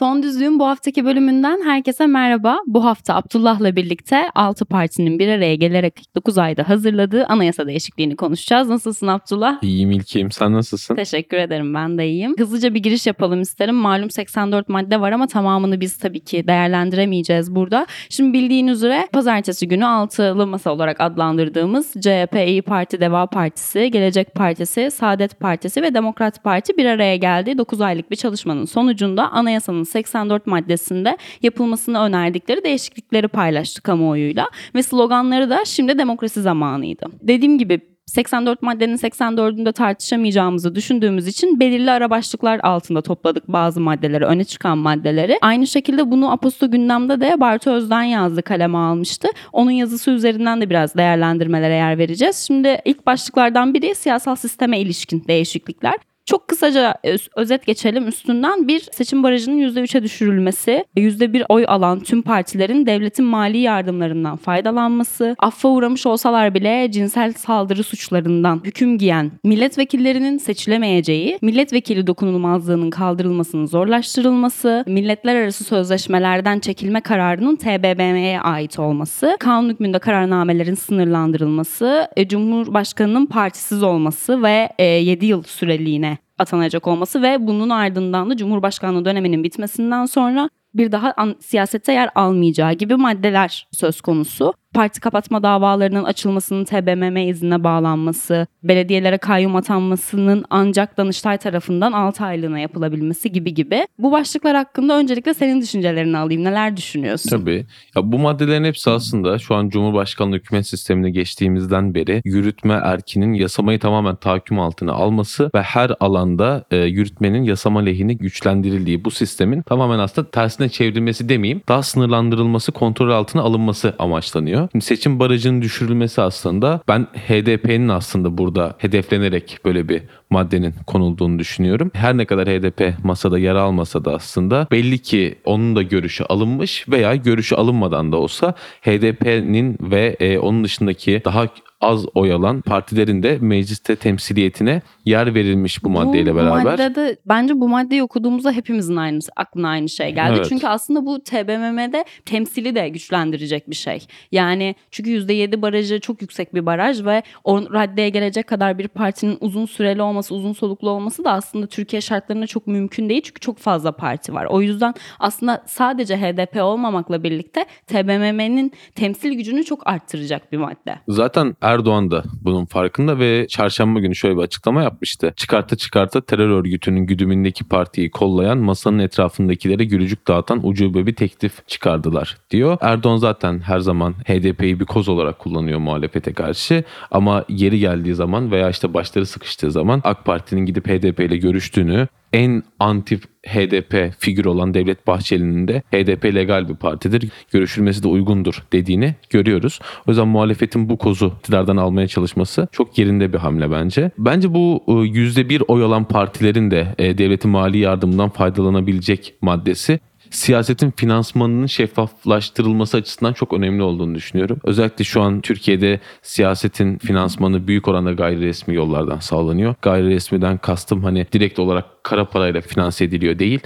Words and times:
Son 0.00 0.22
Düzlüğün 0.22 0.58
bu 0.58 0.66
haftaki 0.66 1.04
bölümünden 1.04 1.60
herkese 1.64 2.06
merhaba. 2.06 2.58
Bu 2.66 2.84
hafta 2.84 3.14
Abdullah'la 3.14 3.76
birlikte 3.76 4.30
6 4.34 4.64
partinin 4.64 5.18
bir 5.18 5.28
araya 5.28 5.54
gelerek 5.54 5.96
49 5.96 6.38
ayda 6.38 6.68
hazırladığı 6.68 7.26
anayasa 7.26 7.66
değişikliğini 7.66 8.16
konuşacağız. 8.16 8.68
Nasılsın 8.68 9.06
Abdullah? 9.06 9.62
İyiyim 9.62 9.90
İlkim. 9.90 10.30
Sen 10.30 10.52
nasılsın? 10.52 10.96
Teşekkür 10.96 11.36
ederim 11.36 11.74
ben 11.74 11.98
de 11.98 12.08
iyiyim. 12.08 12.34
Hızlıca 12.38 12.74
bir 12.74 12.80
giriş 12.80 13.06
yapalım 13.06 13.40
isterim. 13.40 13.74
Malum 13.74 14.10
84 14.10 14.68
madde 14.68 15.00
var 15.00 15.12
ama 15.12 15.26
tamamını 15.26 15.80
biz 15.80 15.96
tabii 15.96 16.20
ki 16.20 16.46
değerlendiremeyeceğiz 16.46 17.54
burada. 17.54 17.86
Şimdi 18.08 18.32
bildiğin 18.32 18.66
üzere 18.66 19.08
pazartesi 19.12 19.68
günü 19.68 19.86
altılı 19.86 20.46
masa 20.46 20.72
olarak 20.72 21.00
adlandırdığımız 21.00 21.92
CHP, 21.92 22.36
İyi 22.46 22.62
Parti, 22.62 23.00
Deva 23.00 23.26
Partisi, 23.26 23.90
Gelecek 23.90 24.34
Partisi, 24.34 24.90
Saadet 24.90 25.40
Partisi 25.40 25.82
ve 25.82 25.94
Demokrat 25.94 26.44
Parti 26.44 26.76
bir 26.76 26.84
araya 26.84 27.16
geldi. 27.16 27.58
9 27.58 27.80
aylık 27.80 28.10
bir 28.10 28.16
çalışmanın 28.16 28.64
sonucunda 28.64 29.30
anayasanın 29.32 29.89
84 29.90 30.46
maddesinde 30.46 31.16
yapılmasını 31.42 32.00
önerdikleri 32.00 32.64
değişiklikleri 32.64 33.28
paylaştı 33.28 33.82
kamuoyuyla 33.82 34.48
ve 34.74 34.82
sloganları 34.82 35.50
da 35.50 35.64
şimdi 35.64 35.98
demokrasi 35.98 36.42
zamanıydı. 36.42 37.06
Dediğim 37.22 37.58
gibi 37.58 37.80
84 38.10 38.62
maddenin 38.62 38.96
84'ünde 38.96 39.72
tartışamayacağımızı 39.72 40.74
düşündüğümüz 40.74 41.26
için 41.26 41.60
belirli 41.60 41.90
ara 41.90 42.10
başlıklar 42.10 42.60
altında 42.62 43.02
topladık 43.02 43.48
bazı 43.48 43.80
maddeleri, 43.80 44.24
öne 44.24 44.44
çıkan 44.44 44.78
maddeleri. 44.78 45.38
Aynı 45.42 45.66
şekilde 45.66 46.10
bunu 46.10 46.32
Aposto 46.32 46.70
gündemde 46.70 47.20
de 47.20 47.40
Bartu 47.40 47.70
Özden 47.70 48.02
yazdı, 48.02 48.42
kaleme 48.42 48.78
almıştı. 48.78 49.28
Onun 49.52 49.70
yazısı 49.70 50.10
üzerinden 50.10 50.60
de 50.60 50.70
biraz 50.70 50.94
değerlendirmelere 50.94 51.74
yer 51.74 51.98
vereceğiz. 51.98 52.36
Şimdi 52.36 52.80
ilk 52.84 53.06
başlıklardan 53.06 53.74
biri 53.74 53.94
siyasal 53.94 54.36
sisteme 54.36 54.80
ilişkin 54.80 55.24
değişiklikler. 55.28 56.09
Çok 56.30 56.48
kısaca 56.48 56.94
özet 57.36 57.66
geçelim. 57.66 58.08
Üstünden 58.08 58.68
bir 58.68 58.80
seçim 58.92 59.22
barajının 59.22 59.58
%3'e 59.58 60.02
düşürülmesi, 60.02 60.84
%1 60.96 61.44
oy 61.48 61.64
alan 61.68 62.00
tüm 62.00 62.22
partilerin 62.22 62.86
devletin 62.86 63.24
mali 63.24 63.58
yardımlarından 63.58 64.36
faydalanması, 64.36 65.36
affa 65.38 65.68
uğramış 65.68 66.06
olsalar 66.06 66.54
bile 66.54 66.90
cinsel 66.90 67.32
saldırı 67.32 67.82
suçlarından 67.82 68.60
hüküm 68.64 68.98
giyen 68.98 69.32
milletvekillerinin 69.44 70.38
seçilemeyeceği, 70.38 71.38
milletvekili 71.42 72.06
dokunulmazlığının 72.06 72.90
kaldırılmasının 72.90 73.66
zorlaştırılması, 73.66 74.84
milletler 74.86 75.36
arası 75.36 75.64
sözleşmelerden 75.64 76.58
çekilme 76.58 77.00
kararının 77.00 77.56
TBMM'ye 77.56 78.40
ait 78.40 78.78
olması, 78.78 79.36
kanun 79.40 79.70
hükmünde 79.70 79.98
kararnamelerin 79.98 80.74
sınırlandırılması, 80.74 82.08
e, 82.16 82.28
Cumhurbaşkanının 82.28 83.26
partisiz 83.26 83.82
olması 83.82 84.42
ve 84.42 84.68
7 84.78 85.24
e, 85.24 85.28
yıl 85.28 85.42
süreliğine 85.42 86.19
atanacak 86.38 86.86
olması 86.86 87.22
ve 87.22 87.46
bunun 87.46 87.70
ardından 87.70 88.30
da 88.30 88.36
Cumhurbaşkanlığı 88.36 89.04
döneminin 89.04 89.44
bitmesinden 89.44 90.06
sonra 90.06 90.50
bir 90.74 90.92
daha 90.92 91.14
an, 91.16 91.36
siyasette 91.40 91.92
yer 91.92 92.10
almayacağı 92.14 92.72
gibi 92.72 92.96
maddeler 92.96 93.68
söz 93.72 94.00
konusu 94.00 94.54
parti 94.74 95.00
kapatma 95.00 95.42
davalarının 95.42 96.04
açılmasının 96.04 96.64
TBMM 96.64 97.16
iznine 97.16 97.64
bağlanması, 97.64 98.46
belediyelere 98.62 99.18
kayyum 99.18 99.56
atanmasının 99.56 100.44
ancak 100.50 100.96
Danıştay 100.96 101.38
tarafından 101.38 101.92
6 101.92 102.24
aylığına 102.24 102.58
yapılabilmesi 102.58 103.32
gibi 103.32 103.54
gibi. 103.54 103.86
Bu 103.98 104.12
başlıklar 104.12 104.56
hakkında 104.56 104.98
öncelikle 104.98 105.34
senin 105.34 105.60
düşüncelerini 105.60 106.18
alayım. 106.18 106.44
Neler 106.44 106.76
düşünüyorsun? 106.76 107.30
Tabii. 107.30 107.66
Ya 107.96 108.12
bu 108.12 108.18
maddelerin 108.18 108.64
hepsi 108.64 108.90
aslında 108.90 109.38
şu 109.38 109.54
an 109.54 109.68
Cumhurbaşkanlığı 109.68 110.36
hükümet 110.36 110.66
sistemine 110.66 111.10
geçtiğimizden 111.10 111.94
beri 111.94 112.22
yürütme 112.24 112.74
erkinin 112.74 113.32
yasamayı 113.32 113.78
tamamen 113.78 114.16
tahakküm 114.16 114.60
altına 114.60 114.92
alması 114.92 115.50
ve 115.54 115.62
her 115.62 115.92
alanda 116.00 116.64
e, 116.70 116.76
yürütmenin 116.76 117.42
yasama 117.42 117.80
lehine 117.80 118.14
güçlendirildiği 118.14 119.04
bu 119.04 119.10
sistemin 119.10 119.62
tamamen 119.62 119.98
aslında 119.98 120.30
tersine 120.30 120.68
çevrilmesi 120.68 121.28
demeyeyim, 121.28 121.62
daha 121.68 121.82
sınırlandırılması, 121.82 122.72
kontrol 122.72 123.10
altına 123.10 123.42
alınması 123.42 123.94
amaçlanıyor 123.98 124.59
düşünüyor. 124.60 124.68
Şimdi 124.72 124.84
seçim 124.84 125.18
barajının 125.18 125.62
düşürülmesi 125.62 126.20
aslında 126.20 126.80
ben 126.88 127.02
HDP'nin 127.02 127.88
aslında 127.88 128.38
burada 128.38 128.74
hedeflenerek 128.78 129.58
böyle 129.64 129.88
bir 129.88 130.02
maddenin 130.30 130.74
konulduğunu 130.86 131.38
düşünüyorum. 131.38 131.90
Her 131.94 132.16
ne 132.16 132.24
kadar 132.24 132.48
HDP 132.48 133.04
masada 133.04 133.38
yer 133.38 133.54
almasa 133.54 134.04
da 134.04 134.14
aslında 134.14 134.66
belli 134.70 134.98
ki 134.98 135.38
onun 135.44 135.76
da 135.76 135.82
görüşü 135.82 136.24
alınmış 136.24 136.88
veya 136.88 137.16
görüşü 137.16 137.54
alınmadan 137.54 138.12
da 138.12 138.16
olsa 138.16 138.54
HDP'nin 138.82 139.78
ve 139.80 140.16
e, 140.20 140.38
onun 140.38 140.64
dışındaki 140.64 141.22
daha 141.24 141.46
az 141.80 142.06
oy 142.14 142.32
alan 142.32 142.60
partilerin 142.60 143.22
de 143.22 143.38
mecliste 143.40 143.96
temsiliyetine 143.96 144.82
yer 145.04 145.34
verilmiş 145.34 145.84
bu 145.84 145.90
maddeyle 145.90 146.34
beraber. 146.34 146.64
Bu 146.64 146.68
maddede 146.68 147.16
bence 147.26 147.60
bu 147.60 147.68
maddeyi 147.68 148.02
okuduğumuzda 148.02 148.52
hepimizin 148.52 148.96
aynı, 148.96 149.18
aklına 149.36 149.68
aynı 149.68 149.88
şey 149.88 150.14
geldi. 150.14 150.34
Evet. 150.36 150.46
Çünkü 150.48 150.66
aslında 150.66 151.06
bu 151.06 151.20
TBMM'de 151.20 152.04
temsili 152.24 152.74
de 152.74 152.88
güçlendirecek 152.88 153.70
bir 153.70 153.74
şey. 153.74 154.06
Yani 154.32 154.74
çünkü 154.90 155.10
%7 155.10 155.62
barajı 155.62 156.00
çok 156.00 156.22
yüksek 156.22 156.54
bir 156.54 156.66
baraj 156.66 157.04
ve 157.04 157.22
o 157.44 157.72
raddeye 157.72 158.08
gelecek 158.08 158.46
kadar 158.46 158.78
bir 158.78 158.88
partinin 158.88 159.38
uzun 159.40 159.66
süreli 159.66 160.02
olması, 160.02 160.19
uzun 160.30 160.52
soluklu 160.52 160.90
olması 160.90 161.24
da 161.24 161.32
aslında 161.32 161.66
Türkiye 161.66 162.02
şartlarında 162.02 162.46
çok 162.46 162.66
mümkün 162.66 163.08
değil. 163.08 163.22
Çünkü 163.24 163.40
çok 163.40 163.58
fazla 163.58 163.92
parti 163.92 164.34
var. 164.34 164.44
O 164.44 164.62
yüzden 164.62 164.94
aslında 165.18 165.62
sadece 165.66 166.16
HDP 166.16 166.62
olmamakla 166.62 167.22
birlikte 167.22 167.66
TBMM'nin 167.86 168.72
temsil 168.94 169.32
gücünü 169.32 169.64
çok 169.64 169.86
arttıracak 169.86 170.52
bir 170.52 170.58
madde. 170.58 170.98
Zaten 171.08 171.56
Erdoğan 171.60 172.10
da 172.10 172.22
bunun 172.42 172.64
farkında 172.64 173.18
ve 173.18 173.46
çarşamba 173.48 174.00
günü 174.00 174.14
şöyle 174.14 174.36
bir 174.36 174.42
açıklama 174.42 174.82
yapmıştı. 174.82 175.32
Çıkarta 175.36 175.76
çıkarta 175.76 176.20
terör 176.20 176.48
örgütünün 176.48 177.06
güdümündeki 177.06 177.64
partiyi 177.64 178.10
kollayan 178.10 178.58
masanın 178.58 178.98
etrafındakilere 178.98 179.84
gülücük 179.84 180.28
dağıtan 180.28 180.66
ucube 180.66 181.06
bir 181.06 181.14
teklif 181.14 181.68
çıkardılar 181.68 182.38
diyor. 182.50 182.78
Erdoğan 182.80 183.16
zaten 183.16 183.60
her 183.60 183.78
zaman 183.80 184.12
HDP'yi 184.12 184.80
bir 184.80 184.84
koz 184.84 185.08
olarak 185.08 185.38
kullanıyor 185.38 185.78
muhalefete 185.78 186.32
karşı 186.32 186.84
ama 187.10 187.44
yeri 187.48 187.78
geldiği 187.78 188.14
zaman 188.14 188.50
veya 188.50 188.70
işte 188.70 188.94
başları 188.94 189.26
sıkıştığı 189.26 189.70
zaman 189.70 190.00
AK 190.10 190.24
Parti'nin 190.24 190.66
gidip 190.66 190.88
HDP 190.88 191.20
ile 191.20 191.36
görüştüğünü 191.36 192.08
en 192.32 192.62
anti 192.78 193.20
HDP 193.46 194.12
figür 194.18 194.44
olan 194.44 194.74
Devlet 194.74 195.06
Bahçeli'nin 195.06 195.68
de 195.68 195.82
HDP 195.92 196.24
legal 196.24 196.68
bir 196.68 196.74
partidir, 196.74 197.30
görüşülmesi 197.52 198.02
de 198.02 198.08
uygundur 198.08 198.62
dediğini 198.72 199.14
görüyoruz. 199.30 199.80
O 200.06 200.10
yüzden 200.10 200.28
muhalefetin 200.28 200.88
bu 200.88 200.96
kozu 200.96 201.32
iktidardan 201.38 201.76
almaya 201.76 202.08
çalışması 202.08 202.68
çok 202.72 202.98
yerinde 202.98 203.32
bir 203.32 203.38
hamle 203.38 203.70
bence. 203.70 204.10
Bence 204.18 204.54
bu 204.54 204.82
%1 204.86 205.62
oy 205.68 205.84
alan 205.84 206.04
partilerin 206.04 206.70
de 206.70 206.94
e, 206.98 207.18
devletin 207.18 207.50
mali 207.50 207.78
yardımından 207.78 208.28
faydalanabilecek 208.28 209.34
maddesi 209.42 210.00
siyasetin 210.30 210.90
finansmanının 210.90 211.66
şeffaflaştırılması 211.66 212.96
açısından 212.96 213.32
çok 213.32 213.52
önemli 213.52 213.82
olduğunu 213.82 214.14
düşünüyorum. 214.14 214.58
Özellikle 214.64 215.04
şu 215.04 215.22
an 215.22 215.40
Türkiye'de 215.40 216.00
siyasetin 216.22 216.98
finansmanı 216.98 217.66
büyük 217.66 217.88
oranda 217.88 218.12
gayri 218.12 218.40
resmi 218.40 218.74
yollardan 218.74 219.18
sağlanıyor. 219.18 219.74
Gayri 219.82 220.08
resmiden 220.08 220.58
kastım 220.58 221.04
hani 221.04 221.26
direkt 221.32 221.58
olarak 221.58 222.04
kara 222.04 222.28
parayla 222.28 222.60
finanse 222.60 223.04
ediliyor 223.04 223.38
değil. 223.38 223.60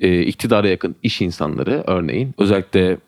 E, 0.00 0.22
iktidara 0.22 0.68
yakın 0.68 0.96
iş 1.02 1.20
insanları 1.20 1.84
örneğin 1.86 2.34
özellikle 2.38 2.98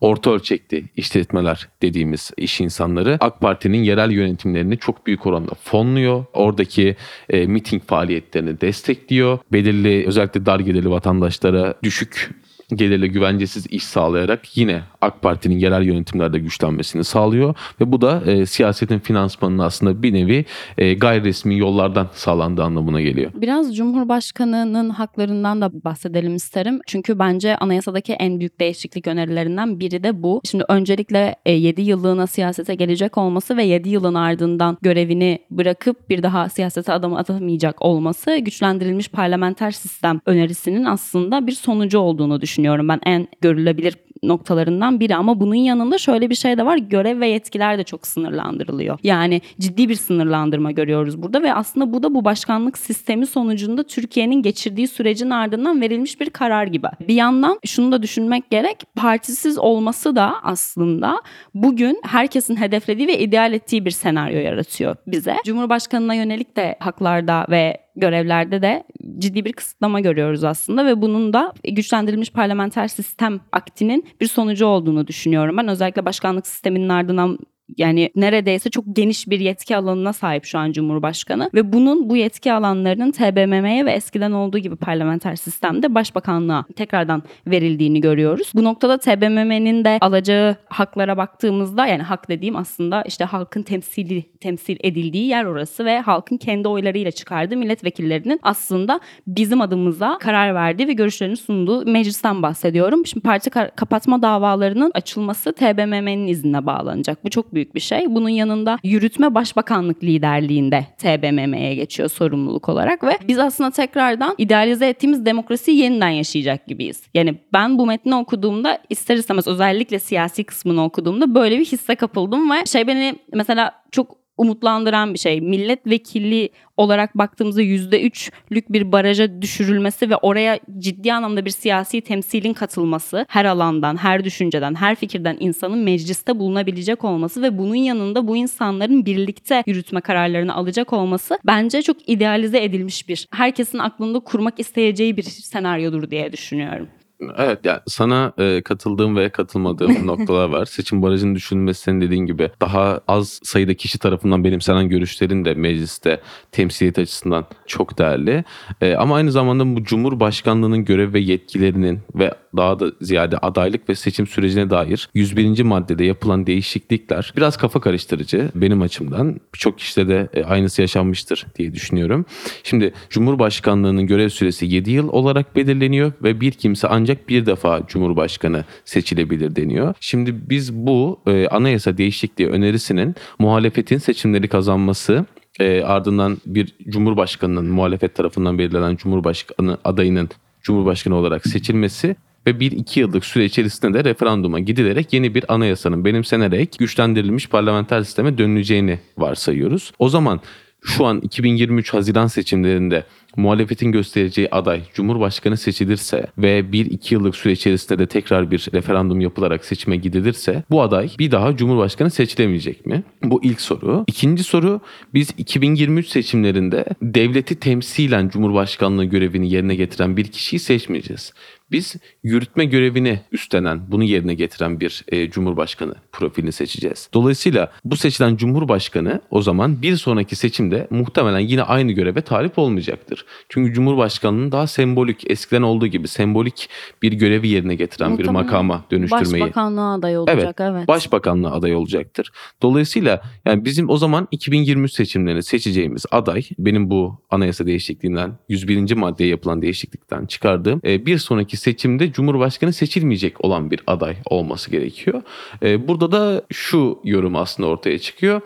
orta 0.00 0.30
ölçekli 0.30 0.84
işletmeler 0.96 1.68
dediğimiz 1.82 2.30
iş 2.36 2.60
insanları 2.60 3.16
AK 3.20 3.40
Parti'nin 3.40 3.82
yerel 3.82 4.10
yönetimlerini 4.10 4.78
çok 4.78 5.06
büyük 5.06 5.26
oranda 5.26 5.52
fonluyor. 5.62 6.24
Oradaki 6.32 6.96
e, 7.30 7.46
miting 7.46 7.82
faaliyetlerini 7.82 8.60
destekliyor. 8.60 9.38
Belirli 9.52 10.06
özellikle 10.06 10.46
dar 10.46 10.60
gelirli 10.60 10.90
vatandaşlara 10.90 11.74
düşük 11.82 12.30
gelirle 12.68 13.06
güvencesiz 13.06 13.66
iş 13.66 13.82
sağlayarak 13.82 14.56
yine 14.56 14.82
AK 15.00 15.22
Parti'nin 15.22 15.58
yerel 15.58 15.82
yönetimlerde 15.82 16.38
güçlenmesini 16.38 17.04
sağlıyor 17.04 17.54
ve 17.80 17.92
bu 17.92 18.00
da 18.00 18.22
e, 18.26 18.46
siyasetin 18.46 18.98
finansmanının 18.98 19.62
aslında 19.62 20.02
bir 20.02 20.14
nevi 20.14 20.44
e, 20.78 20.94
gayri 20.94 21.24
resmi 21.24 21.58
yollardan 21.58 22.08
sağlandığı 22.12 22.62
anlamına 22.62 23.00
geliyor. 23.00 23.30
Biraz 23.34 23.76
Cumhurbaşkanı'nın 23.76 24.90
haklarından 24.90 25.60
da 25.60 25.84
bahsedelim 25.84 26.36
isterim. 26.36 26.80
Çünkü 26.86 27.18
bence 27.18 27.56
anayasadaki 27.56 28.12
en 28.12 28.40
büyük 28.40 28.60
değişiklik 28.60 29.06
önerilerinden 29.06 29.80
biri 29.80 30.02
de 30.02 30.22
bu. 30.22 30.40
Şimdi 30.44 30.64
öncelikle 30.68 31.36
7 31.46 31.82
yıllığına 31.82 32.26
siyasete 32.26 32.74
gelecek 32.74 33.18
olması 33.18 33.56
ve 33.56 33.64
7 33.64 33.88
yılın 33.88 34.14
ardından 34.14 34.78
görevini 34.82 35.38
bırakıp 35.50 36.10
bir 36.10 36.22
daha 36.22 36.48
siyasete 36.48 36.92
adım 36.92 37.14
atamayacak 37.14 37.82
olması 37.82 38.36
güçlendirilmiş 38.36 39.08
parlamenter 39.08 39.70
sistem 39.70 40.20
önerisinin 40.26 40.84
aslında 40.84 41.46
bir 41.46 41.52
sonucu 41.52 41.98
olduğunu 41.98 42.40
düşünüyorum. 42.40 42.53
Ben 42.58 43.00
en 43.06 43.28
görülebilir 43.40 43.94
noktalarından 44.28 45.00
biri 45.00 45.16
ama 45.16 45.40
bunun 45.40 45.54
yanında 45.54 45.98
şöyle 45.98 46.30
bir 46.30 46.34
şey 46.34 46.58
de 46.58 46.66
var. 46.66 46.76
Görev 46.76 47.20
ve 47.20 47.28
yetkiler 47.28 47.78
de 47.78 47.84
çok 47.84 48.06
sınırlandırılıyor. 48.06 48.98
Yani 49.02 49.40
ciddi 49.60 49.88
bir 49.88 49.94
sınırlandırma 49.94 50.70
görüyoruz 50.70 51.22
burada 51.22 51.42
ve 51.42 51.54
aslında 51.54 51.92
bu 51.92 52.02
da 52.02 52.14
bu 52.14 52.24
başkanlık 52.24 52.78
sistemi 52.78 53.26
sonucunda 53.26 53.82
Türkiye'nin 53.82 54.42
geçirdiği 54.42 54.88
sürecin 54.88 55.30
ardından 55.30 55.80
verilmiş 55.80 56.20
bir 56.20 56.30
karar 56.30 56.66
gibi. 56.66 56.86
Bir 57.08 57.14
yandan 57.14 57.58
şunu 57.64 57.92
da 57.92 58.02
düşünmek 58.02 58.50
gerek. 58.50 58.82
Partisiz 58.96 59.58
olması 59.58 60.16
da 60.16 60.34
aslında 60.42 61.22
bugün 61.54 62.00
herkesin 62.04 62.56
hedeflediği 62.56 63.08
ve 63.08 63.18
ideal 63.18 63.52
ettiği 63.52 63.84
bir 63.84 63.90
senaryo 63.90 64.38
yaratıyor 64.38 64.96
bize. 65.06 65.36
Cumhurbaşkanına 65.44 66.14
yönelik 66.14 66.56
de 66.56 66.76
haklarda 66.80 67.46
ve 67.50 67.83
görevlerde 67.96 68.62
de 68.62 68.84
ciddi 69.18 69.44
bir 69.44 69.52
kısıtlama 69.52 70.00
görüyoruz 70.00 70.44
aslında 70.44 70.86
ve 70.86 71.02
bunun 71.02 71.32
da 71.32 71.52
güçlendirilmiş 71.64 72.30
parlamenter 72.30 72.88
sistem 72.88 73.40
aktinin 73.52 74.08
bir 74.20 74.26
sonucu 74.26 74.66
olduğunu 74.66 75.06
düşünüyorum. 75.06 75.56
Ben 75.56 75.68
özellikle 75.68 76.04
başkanlık 76.04 76.46
sisteminin 76.46 76.88
ardından 76.88 77.38
yani 77.76 78.10
neredeyse 78.16 78.70
çok 78.70 78.84
geniş 78.96 79.28
bir 79.28 79.40
yetki 79.40 79.76
alanına 79.76 80.12
sahip 80.12 80.44
şu 80.44 80.58
an 80.58 80.72
Cumhurbaşkanı 80.72 81.50
ve 81.54 81.72
bunun 81.72 82.10
bu 82.10 82.16
yetki 82.16 82.52
alanlarının 82.52 83.10
TBMM'ye 83.10 83.86
ve 83.86 83.92
eskiden 83.92 84.32
olduğu 84.32 84.58
gibi 84.58 84.76
parlamenter 84.76 85.36
sistemde 85.36 85.94
başbakanlığa 85.94 86.64
tekrardan 86.76 87.22
verildiğini 87.46 88.00
görüyoruz. 88.00 88.52
Bu 88.54 88.64
noktada 88.64 88.98
TBMM'nin 88.98 89.84
de 89.84 89.98
alacağı 90.00 90.56
haklara 90.68 91.16
baktığımızda 91.16 91.86
yani 91.86 92.02
hak 92.02 92.28
dediğim 92.28 92.56
aslında 92.56 93.02
işte 93.02 93.24
halkın 93.24 93.62
temsili 93.62 94.22
temsil 94.40 94.76
edildiği 94.80 95.26
yer 95.26 95.44
orası 95.44 95.84
ve 95.84 96.00
halkın 96.00 96.36
kendi 96.36 96.68
oylarıyla 96.68 97.10
çıkardığı 97.10 97.56
milletvekillerinin 97.56 98.40
aslında 98.42 99.00
bizim 99.26 99.60
adımıza 99.60 100.18
karar 100.20 100.54
verdiği 100.54 100.88
ve 100.88 100.92
görüşlerini 100.92 101.36
sunduğu 101.36 101.86
meclisten 101.86 102.42
bahsediyorum. 102.42 103.06
Şimdi 103.06 103.24
parti 103.24 103.50
kapatma 103.50 104.22
davalarının 104.22 104.90
açılması 104.94 105.52
TBMM'nin 105.52 106.26
iznine 106.26 106.66
bağlanacak. 106.66 107.24
Bu 107.24 107.30
çok 107.30 107.53
büyük 107.54 107.74
bir 107.74 107.80
şey. 107.80 108.14
Bunun 108.14 108.28
yanında 108.28 108.78
yürütme 108.84 109.34
başbakanlık 109.34 110.04
liderliğinde 110.04 110.86
TBMM'ye 110.98 111.74
geçiyor 111.74 112.08
sorumluluk 112.08 112.68
olarak 112.68 113.04
ve 113.04 113.18
biz 113.28 113.38
aslında 113.38 113.70
tekrardan 113.70 114.34
idealize 114.38 114.88
ettiğimiz 114.88 115.26
demokrasiyi 115.26 115.78
yeniden 115.78 116.08
yaşayacak 116.08 116.66
gibiyiz. 116.66 117.02
Yani 117.14 117.34
ben 117.52 117.78
bu 117.78 117.86
metni 117.86 118.14
okuduğumda 118.14 118.78
ister 118.90 119.16
istemez 119.16 119.48
özellikle 119.48 119.98
siyasi 119.98 120.44
kısmını 120.44 120.84
okuduğumda 120.84 121.34
böyle 121.34 121.58
bir 121.58 121.64
hisse 121.64 121.94
kapıldım 121.94 122.50
ve 122.50 122.66
şey 122.66 122.86
beni 122.86 123.14
mesela 123.32 123.72
çok 123.90 124.23
umutlandıran 124.36 125.14
bir 125.14 125.18
şey. 125.18 125.40
Milletvekili 125.40 126.48
olarak 126.76 127.18
baktığımızda 127.18 127.62
%3'lük 127.62 128.64
bir 128.68 128.92
baraja 128.92 129.42
düşürülmesi 129.42 130.10
ve 130.10 130.16
oraya 130.16 130.60
ciddi 130.78 131.12
anlamda 131.12 131.44
bir 131.44 131.50
siyasi 131.50 132.00
temsilin 132.00 132.52
katılması, 132.52 133.26
her 133.28 133.44
alandan, 133.44 133.96
her 133.96 134.24
düşünceden, 134.24 134.74
her 134.74 134.94
fikirden 134.94 135.36
insanın 135.40 135.78
mecliste 135.78 136.38
bulunabilecek 136.38 137.04
olması 137.04 137.42
ve 137.42 137.58
bunun 137.58 137.74
yanında 137.74 138.28
bu 138.28 138.36
insanların 138.36 139.06
birlikte 139.06 139.62
yürütme 139.66 140.00
kararlarını 140.00 140.54
alacak 140.54 140.92
olması 140.92 141.38
bence 141.46 141.82
çok 141.82 142.08
idealize 142.08 142.64
edilmiş 142.64 143.08
bir, 143.08 143.28
herkesin 143.30 143.78
aklında 143.78 144.20
kurmak 144.20 144.60
isteyeceği 144.60 145.16
bir 145.16 145.22
senaryodur 145.22 146.10
diye 146.10 146.32
düşünüyorum. 146.32 146.88
Evet 147.36 147.64
yani 147.64 147.80
sana 147.86 148.32
e, 148.38 148.62
katıldığım 148.62 149.16
ve 149.16 149.28
katılmadığım 149.28 150.06
noktalar 150.06 150.48
var. 150.48 150.64
Seçim 150.64 151.02
barajının 151.02 151.34
düşünülmesi 151.34 151.80
senin 151.80 152.00
dediğin 152.00 152.26
gibi 152.26 152.50
daha 152.60 153.00
az 153.08 153.40
sayıda 153.42 153.74
kişi 153.74 153.98
tarafından 153.98 154.44
benimsenen 154.44 154.88
görüşlerin 154.88 155.44
de 155.44 155.54
mecliste 155.54 156.20
temsiliyet 156.52 156.98
açısından 156.98 157.46
çok 157.66 157.98
değerli. 157.98 158.44
E, 158.80 158.94
ama 158.94 159.16
aynı 159.16 159.32
zamanda 159.32 159.76
bu 159.76 159.84
Cumhurbaşkanlığının 159.84 160.84
görev 160.84 161.12
ve 161.12 161.20
yetkilerinin 161.20 162.00
ve 162.14 162.34
daha 162.56 162.80
da 162.80 162.86
ziyade 163.00 163.38
adaylık 163.38 163.88
ve 163.88 163.94
seçim 163.94 164.26
sürecine 164.26 164.70
dair 164.70 165.08
101. 165.14 165.62
maddede 165.62 166.04
yapılan 166.04 166.46
değişiklikler 166.46 167.32
biraz 167.36 167.56
kafa 167.56 167.80
karıştırıcı 167.80 168.50
benim 168.54 168.82
açımdan. 168.82 169.40
Birçok 169.54 169.78
kişide 169.78 170.08
de 170.08 170.28
e, 170.34 170.44
aynısı 170.44 170.82
yaşanmıştır 170.82 171.46
diye 171.58 171.74
düşünüyorum. 171.74 172.26
Şimdi 172.62 172.92
Cumhurbaşkanlığının 173.10 174.06
görev 174.06 174.28
süresi 174.28 174.66
7 174.66 174.90
yıl 174.90 175.08
olarak 175.08 175.56
belirleniyor 175.56 176.12
ve 176.22 176.40
bir 176.40 176.52
kimse 176.52 176.88
ancak 176.88 177.03
bir 177.28 177.46
defa 177.46 177.82
Cumhurbaşkanı 177.88 178.64
seçilebilir 178.84 179.56
deniyor. 179.56 179.94
Şimdi 180.00 180.50
biz 180.50 180.72
bu 180.72 181.20
e, 181.26 181.48
anayasa 181.48 181.98
değişikliği 181.98 182.48
önerisinin 182.48 183.14
muhalefetin 183.38 183.98
seçimleri 183.98 184.48
kazanması 184.48 185.26
e, 185.60 185.82
ardından 185.82 186.38
bir 186.46 186.74
Cumhurbaşkanının 186.88 187.66
muhalefet 187.66 188.14
tarafından 188.14 188.58
belirlenen 188.58 188.96
Cumhurbaşkanı 188.96 189.78
adayının 189.84 190.28
Cumhurbaşkanı 190.62 191.14
olarak 191.14 191.46
seçilmesi 191.46 192.16
ve 192.46 192.60
bir 192.60 192.72
iki 192.72 193.00
yıllık 193.00 193.24
süre 193.24 193.44
içerisinde 193.44 194.04
de 194.04 194.04
referanduma 194.04 194.60
gidilerek 194.60 195.12
yeni 195.12 195.34
bir 195.34 195.54
anayasanın 195.54 196.04
benimsenerek 196.04 196.76
güçlendirilmiş 196.78 197.48
parlamenter 197.48 198.02
sisteme 198.02 198.38
dönüleceğini 198.38 198.98
varsayıyoruz. 199.18 199.92
O 199.98 200.08
zaman 200.08 200.40
şu 200.84 201.06
an 201.06 201.20
2023 201.20 201.94
Haziran 201.94 202.26
seçimlerinde 202.26 203.04
muhalefetin 203.36 203.92
göstereceği 203.92 204.48
aday 204.50 204.82
Cumhurbaşkanı 204.94 205.56
seçilirse 205.56 206.26
ve 206.38 206.72
bir 206.72 206.86
iki 206.86 207.14
yıllık 207.14 207.36
süre 207.36 207.52
içerisinde 207.52 207.98
de 207.98 208.06
tekrar 208.06 208.50
bir 208.50 208.68
referandum 208.74 209.20
yapılarak 209.20 209.64
seçime 209.64 209.96
gidilirse 209.96 210.62
bu 210.70 210.82
aday 210.82 211.10
bir 211.18 211.30
daha 211.30 211.56
Cumhurbaşkanı 211.56 212.10
seçilemeyecek 212.10 212.86
mi? 212.86 213.02
Bu 213.22 213.44
ilk 213.44 213.60
soru. 213.60 214.04
İkinci 214.06 214.44
soru 214.44 214.80
biz 215.14 215.30
2023 215.38 216.08
seçimlerinde 216.08 216.84
devleti 217.02 217.54
temsilen 217.54 218.28
Cumhurbaşkanlığı 218.28 219.04
görevini 219.04 219.50
yerine 219.50 219.74
getiren 219.74 220.16
bir 220.16 220.24
kişiyi 220.24 220.58
seçmeyeceğiz. 220.58 221.32
Biz 221.70 221.96
yürütme 222.22 222.64
görevini 222.64 223.20
üstlenen, 223.32 223.80
bunu 223.88 224.04
yerine 224.04 224.34
getiren 224.34 224.80
bir 224.80 225.04
e, 225.08 225.30
cumhurbaşkanı 225.30 225.94
profilini 226.12 226.52
seçeceğiz. 226.52 227.08
Dolayısıyla 227.14 227.72
bu 227.84 227.96
seçilen 227.96 228.36
cumhurbaşkanı 228.36 229.20
o 229.30 229.42
zaman 229.42 229.82
bir 229.82 229.96
sonraki 229.96 230.36
seçimde 230.36 230.86
muhtemelen 230.90 231.38
yine 231.38 231.62
aynı 231.62 231.92
göreve 231.92 232.20
talip 232.20 232.58
olmayacaktır. 232.58 233.26
Çünkü 233.48 233.72
cumhurbaşkanının 233.72 234.52
daha 234.52 234.66
sembolik, 234.66 235.30
eskiden 235.30 235.62
olduğu 235.62 235.86
gibi 235.86 236.08
sembolik 236.08 236.68
bir 237.02 237.12
görevi 237.12 237.48
yerine 237.48 237.74
getiren 237.74 238.18
bir 238.18 238.28
makama 238.28 238.84
dönüştürmeyi. 238.90 239.42
Başbakanlığa 239.42 239.94
aday 239.94 240.18
olacak 240.18 240.60
evet. 240.60 240.88
Başbakanlığa 240.88 241.52
aday 241.52 241.74
olacaktır. 241.74 242.30
Dolayısıyla 242.62 243.22
yani 243.44 243.64
bizim 243.64 243.88
o 243.90 243.96
zaman 243.96 244.28
2023 244.30 244.92
seçimlerini 244.92 245.42
seçeceğimiz 245.42 246.06
aday 246.10 246.42
benim 246.58 246.90
bu 246.90 247.22
anayasa 247.30 247.66
değişikliğinden 247.66 248.38
101. 248.48 248.94
maddeye 248.94 249.30
yapılan 249.30 249.62
değişiklikten 249.62 250.26
çıkardığım 250.26 250.80
e, 250.84 251.06
bir 251.06 251.18
sonraki 251.18 251.53
seçimde 251.56 252.12
Cumhurbaşkanı 252.12 252.72
seçilmeyecek 252.72 253.44
olan 253.44 253.70
bir 253.70 253.80
aday 253.86 254.16
olması 254.26 254.70
gerekiyor. 254.70 255.22
E, 255.62 255.88
burada 255.88 256.12
da 256.12 256.42
şu 256.52 256.98
yorum 257.04 257.36
aslında 257.36 257.68
ortaya 257.68 257.98
çıkıyor. 257.98 258.40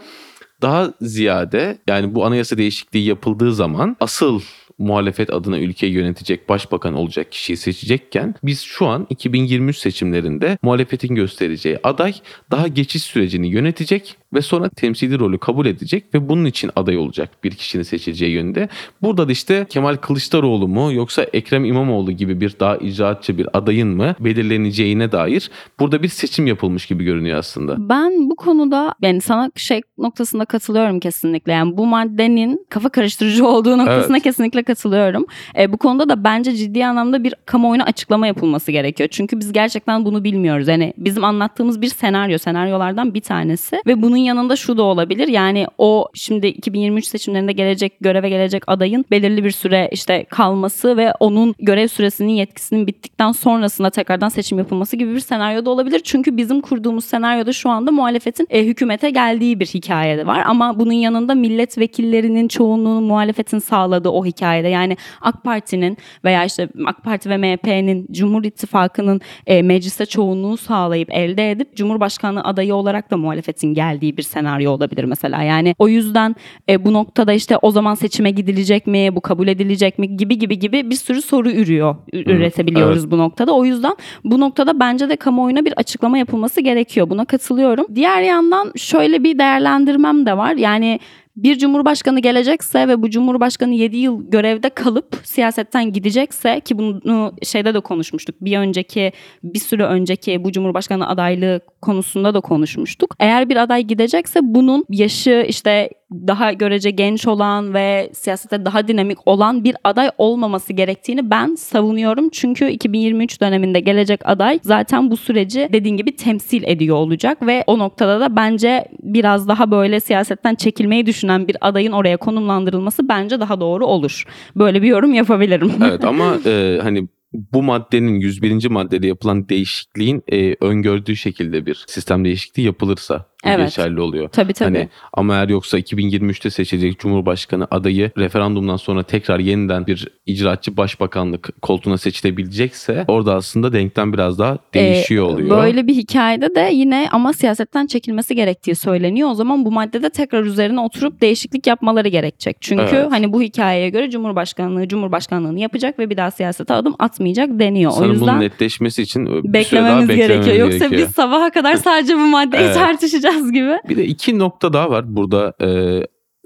Daha 0.62 0.94
ziyade 1.00 1.78
yani 1.88 2.14
bu 2.14 2.24
anayasa 2.26 2.58
değişikliği 2.58 3.04
yapıldığı 3.04 3.54
zaman 3.54 3.96
asıl 4.00 4.40
muhalefet 4.78 5.32
adına 5.32 5.58
ülkeyi 5.58 5.92
yönetecek 5.92 6.48
başbakan 6.48 6.94
olacak 6.94 7.32
kişiyi 7.32 7.56
seçecekken 7.56 8.34
biz 8.42 8.60
şu 8.62 8.86
an 8.86 9.06
2023 9.10 9.76
seçimlerinde 9.76 10.58
muhalefetin 10.62 11.14
göstereceği 11.14 11.78
aday 11.82 12.14
daha 12.50 12.68
geçiş 12.68 13.02
sürecini 13.02 13.48
yönetecek 13.48 14.16
ve 14.34 14.42
sonra 14.42 14.68
temsili 14.68 15.18
rolü 15.18 15.38
kabul 15.38 15.66
edecek 15.66 16.04
ve 16.14 16.28
bunun 16.28 16.44
için 16.44 16.70
aday 16.76 16.98
olacak 16.98 17.30
bir 17.44 17.50
kişinin 17.50 17.82
seçileceği 17.82 18.32
yönünde. 18.32 18.68
Burada 19.02 19.28
da 19.28 19.32
işte 19.32 19.66
Kemal 19.68 19.96
Kılıçdaroğlu 19.96 20.68
mu 20.68 20.92
yoksa 20.92 21.22
Ekrem 21.22 21.64
İmamoğlu 21.64 22.12
gibi 22.12 22.40
bir 22.40 22.54
daha 22.60 22.76
icraatçı 22.76 23.38
bir 23.38 23.58
adayın 23.58 23.88
mı 23.88 24.14
belirleneceğine 24.20 25.12
dair 25.12 25.50
burada 25.80 26.02
bir 26.02 26.08
seçim 26.08 26.46
yapılmış 26.46 26.86
gibi 26.86 27.04
görünüyor 27.04 27.38
aslında. 27.38 27.88
Ben 27.88 28.30
bu 28.30 28.36
konuda 28.36 28.94
yani 29.02 29.20
sana 29.20 29.50
şey 29.56 29.80
noktasında 29.98 30.44
katılıyorum 30.44 31.00
kesinlikle. 31.00 31.52
Yani 31.52 31.76
bu 31.76 31.86
maddenin 31.86 32.66
kafa 32.70 32.88
karıştırıcı 32.88 33.46
olduğu 33.46 33.78
noktasına 33.78 34.16
Evet. 34.16 34.24
kesinlikle 34.24 34.62
katılıyorum. 34.68 35.26
E, 35.58 35.72
bu 35.72 35.76
konuda 35.76 36.08
da 36.08 36.24
bence 36.24 36.52
ciddi 36.52 36.86
anlamda 36.86 37.24
bir 37.24 37.34
kamuoyuna 37.46 37.84
açıklama 37.84 38.26
yapılması 38.26 38.72
gerekiyor. 38.72 39.08
Çünkü 39.12 39.40
biz 39.40 39.52
gerçekten 39.52 40.04
bunu 40.04 40.24
bilmiyoruz. 40.24 40.68
Yani 40.68 40.92
bizim 40.96 41.24
anlattığımız 41.24 41.82
bir 41.82 41.88
senaryo, 41.88 42.38
senaryolardan 42.38 43.14
bir 43.14 43.20
tanesi 43.20 43.82
ve 43.86 44.02
bunun 44.02 44.16
yanında 44.16 44.56
şu 44.56 44.76
da 44.76 44.82
olabilir. 44.82 45.28
Yani 45.28 45.66
o 45.78 46.08
şimdi 46.14 46.46
2023 46.46 47.06
seçimlerinde 47.06 47.52
gelecek 47.52 47.92
göreve 48.00 48.28
gelecek 48.28 48.62
adayın 48.66 49.04
belirli 49.10 49.44
bir 49.44 49.50
süre 49.50 49.88
işte 49.92 50.24
kalması 50.24 50.96
ve 50.96 51.12
onun 51.20 51.54
görev 51.58 51.88
süresinin 51.88 52.32
yetkisinin 52.32 52.86
bittikten 52.86 53.32
sonrasında 53.32 53.90
tekrardan 53.90 54.28
seçim 54.28 54.58
yapılması 54.58 54.96
gibi 54.96 55.14
bir 55.14 55.20
senaryo 55.20 55.64
da 55.64 55.70
olabilir. 55.70 56.00
Çünkü 56.04 56.36
bizim 56.36 56.60
kurduğumuz 56.60 57.04
senaryoda 57.04 57.52
şu 57.52 57.70
anda 57.70 57.90
muhalefetin 57.90 58.46
e, 58.50 58.64
hükümete 58.66 59.10
geldiği 59.10 59.60
bir 59.60 59.66
hikaye 59.66 60.26
var. 60.26 60.42
Ama 60.46 60.78
bunun 60.78 60.92
yanında 60.92 61.34
milletvekillerinin 61.34 62.48
çoğunluğunu 62.48 63.00
muhalefetin 63.00 63.58
sağladığı 63.58 64.08
o 64.08 64.24
hikayede 64.58 64.68
yani 64.68 64.96
AK 65.20 65.44
Parti'nin 65.44 65.96
veya 66.24 66.44
işte 66.44 66.68
AK 66.86 67.04
Parti 67.04 67.30
ve 67.30 67.36
MHP'nin 67.36 68.06
Cumhur 68.10 68.44
İttifakı'nın 68.44 69.20
e, 69.46 69.62
mecliste 69.62 70.06
çoğunluğu 70.06 70.56
sağlayıp 70.56 71.08
elde 71.12 71.50
edip 71.50 71.76
Cumhurbaşkanlığı 71.76 72.40
adayı 72.40 72.74
olarak 72.74 73.10
da 73.10 73.16
muhalefetin 73.16 73.74
geldiği 73.74 74.16
bir 74.16 74.22
senaryo 74.22 74.72
olabilir 74.72 75.04
mesela. 75.04 75.42
Yani 75.42 75.74
o 75.78 75.88
yüzden 75.88 76.36
e, 76.68 76.84
bu 76.84 76.92
noktada 76.92 77.32
işte 77.32 77.56
o 77.62 77.70
zaman 77.70 77.94
seçime 77.94 78.30
gidilecek 78.30 78.86
mi, 78.86 79.16
bu 79.16 79.20
kabul 79.20 79.48
edilecek 79.48 79.98
mi 79.98 80.16
gibi 80.16 80.38
gibi 80.38 80.58
gibi 80.58 80.90
bir 80.90 80.96
sürü 80.96 81.22
soru 81.22 81.50
ürüyor, 81.50 81.96
üretebiliyoruz 82.12 83.10
bu 83.10 83.18
noktada. 83.18 83.52
O 83.52 83.64
yüzden 83.64 83.96
bu 84.24 84.40
noktada 84.40 84.80
bence 84.80 85.08
de 85.08 85.16
kamuoyuna 85.16 85.64
bir 85.64 85.72
açıklama 85.76 86.18
yapılması 86.18 86.60
gerekiyor. 86.60 87.10
Buna 87.10 87.24
katılıyorum. 87.24 87.86
Diğer 87.94 88.22
yandan 88.22 88.72
şöyle 88.76 89.24
bir 89.24 89.38
değerlendirmem 89.38 90.26
de 90.26 90.36
var. 90.36 90.54
Yani 90.56 91.00
bir 91.42 91.58
cumhurbaşkanı 91.58 92.20
gelecekse 92.20 92.88
ve 92.88 93.02
bu 93.02 93.10
cumhurbaşkanı 93.10 93.74
7 93.74 93.96
yıl 93.96 94.30
görevde 94.30 94.68
kalıp 94.70 95.20
siyasetten 95.24 95.92
gidecekse 95.92 96.60
ki 96.60 96.78
bunu 96.78 97.32
şeyde 97.42 97.74
de 97.74 97.80
konuşmuştuk. 97.80 98.36
Bir 98.40 98.58
önceki 98.58 99.12
bir 99.44 99.58
süre 99.58 99.84
önceki 99.84 100.44
bu 100.44 100.52
cumhurbaşkanı 100.52 101.08
adaylığı 101.08 101.60
konusunda 101.82 102.34
da 102.34 102.40
konuşmuştuk. 102.40 103.14
Eğer 103.18 103.48
bir 103.48 103.56
aday 103.56 103.82
gidecekse 103.82 104.40
bunun 104.42 104.84
yaşı 104.90 105.44
işte 105.48 105.90
daha 106.10 106.52
görece 106.52 106.90
genç 106.90 107.26
olan 107.26 107.74
ve 107.74 108.10
siyasette 108.12 108.64
daha 108.64 108.88
dinamik 108.88 109.28
olan 109.28 109.64
bir 109.64 109.76
aday 109.84 110.10
olmaması 110.18 110.72
gerektiğini 110.72 111.30
ben 111.30 111.54
savunuyorum. 111.54 112.28
Çünkü 112.32 112.68
2023 112.68 113.40
döneminde 113.40 113.80
gelecek 113.80 114.20
aday 114.24 114.58
zaten 114.62 115.10
bu 115.10 115.16
süreci 115.16 115.68
dediğin 115.72 115.96
gibi 115.96 116.16
temsil 116.16 116.62
ediyor 116.62 116.96
olacak 116.96 117.46
ve 117.46 117.64
o 117.66 117.78
noktada 117.78 118.20
da 118.20 118.36
bence 118.36 118.84
biraz 119.02 119.48
daha 119.48 119.70
böyle 119.70 120.00
siyasetten 120.00 120.54
çekilmeyi 120.54 121.06
düşünen 121.06 121.48
bir 121.48 121.56
adayın 121.60 121.92
oraya 121.92 122.16
konumlandırılması 122.16 123.08
bence 123.08 123.40
daha 123.40 123.60
doğru 123.60 123.86
olur. 123.86 124.24
Böyle 124.56 124.82
bir 124.82 124.88
yorum 124.88 125.14
yapabilirim. 125.14 125.72
Evet 125.88 126.04
ama 126.04 126.36
e, 126.46 126.78
hani 126.82 127.08
bu 127.32 127.62
maddenin 127.62 128.20
101. 128.20 128.68
maddede 128.68 129.06
yapılan 129.06 129.48
değişikliğin 129.48 130.22
e, 130.32 130.54
öngördüğü 130.60 131.16
şekilde 131.16 131.66
bir 131.66 131.84
sistem 131.86 132.24
değişikliği 132.24 132.62
yapılırsa 132.62 133.27
Evet. 133.44 133.66
geçerli 133.66 134.00
oluyor. 134.00 134.28
tabii 134.28 134.52
tabii. 134.52 134.78
Hani 134.78 134.88
ama 135.12 135.34
eğer 135.34 135.48
yoksa 135.48 135.78
2023'te 135.78 136.50
seçilecek 136.50 136.98
Cumhurbaşkanı 136.98 137.66
adayı 137.70 138.10
referandumdan 138.18 138.76
sonra 138.76 139.02
tekrar 139.02 139.38
yeniden 139.38 139.86
bir 139.86 140.08
icraatçı 140.26 140.76
başbakanlık 140.76 141.62
koltuğuna 141.62 141.98
seçilebilecekse 141.98 143.04
orada 143.08 143.34
aslında 143.34 143.72
denklem 143.72 144.12
biraz 144.12 144.38
daha 144.38 144.58
değişiyor 144.74 145.28
Ee, 145.28 145.32
oluyor. 145.32 145.62
Böyle 145.62 145.86
bir 145.86 145.94
hikayede 145.94 146.54
de 146.54 146.70
yine 146.72 147.08
ama 147.12 147.32
siyasetten 147.32 147.86
çekilmesi 147.86 148.34
gerektiği 148.34 148.74
söyleniyor. 148.74 149.30
O 149.30 149.34
zaman 149.34 149.64
bu 149.64 149.70
maddede 149.72 150.10
tekrar 150.10 150.44
üzerine 150.44 150.80
oturup 150.80 151.20
değişiklik 151.20 151.66
yapmaları 151.66 152.08
gerekecek. 152.08 152.56
Çünkü 152.60 152.82
Evet. 152.96 153.06
hani 153.12 153.32
bu 153.32 153.42
hikayeye 153.42 153.88
göre 153.90 154.10
Cumhurbaşkanlığı 154.10 154.88
Cumhurbaşkanlığını 154.88 155.60
yapacak 155.60 155.98
ve 155.98 156.10
bir 156.10 156.16
daha 156.16 156.30
siyasete 156.30 156.74
adım 156.74 156.94
atmayacak 156.98 157.48
deniyor. 157.58 157.90
Sanırım 157.90 158.10
o 158.10 158.12
yüzden 158.14 158.28
bunun 158.28 158.40
netleşmesi 158.40 159.02
için 159.02 159.26
beklememiz 159.26 159.52
beklememiz 159.54 160.16
gerekiyor. 160.16 160.56
Yoksa 160.56 160.78
gerekiyor. 160.78 161.02
biz 161.08 161.14
sabaha 161.14 161.50
kadar 161.50 161.76
sadece 161.76 162.14
bu 162.14 162.26
maddeyi 162.26 162.62
Evet. 162.62 162.74
tartışacağız 162.74 163.27
gibi. 163.52 163.78
Bir 163.88 163.96
de 163.96 164.04
iki 164.04 164.38
nokta 164.38 164.72
daha 164.72 164.90
var 164.90 165.16
burada 165.16 165.54
e, 165.60 165.68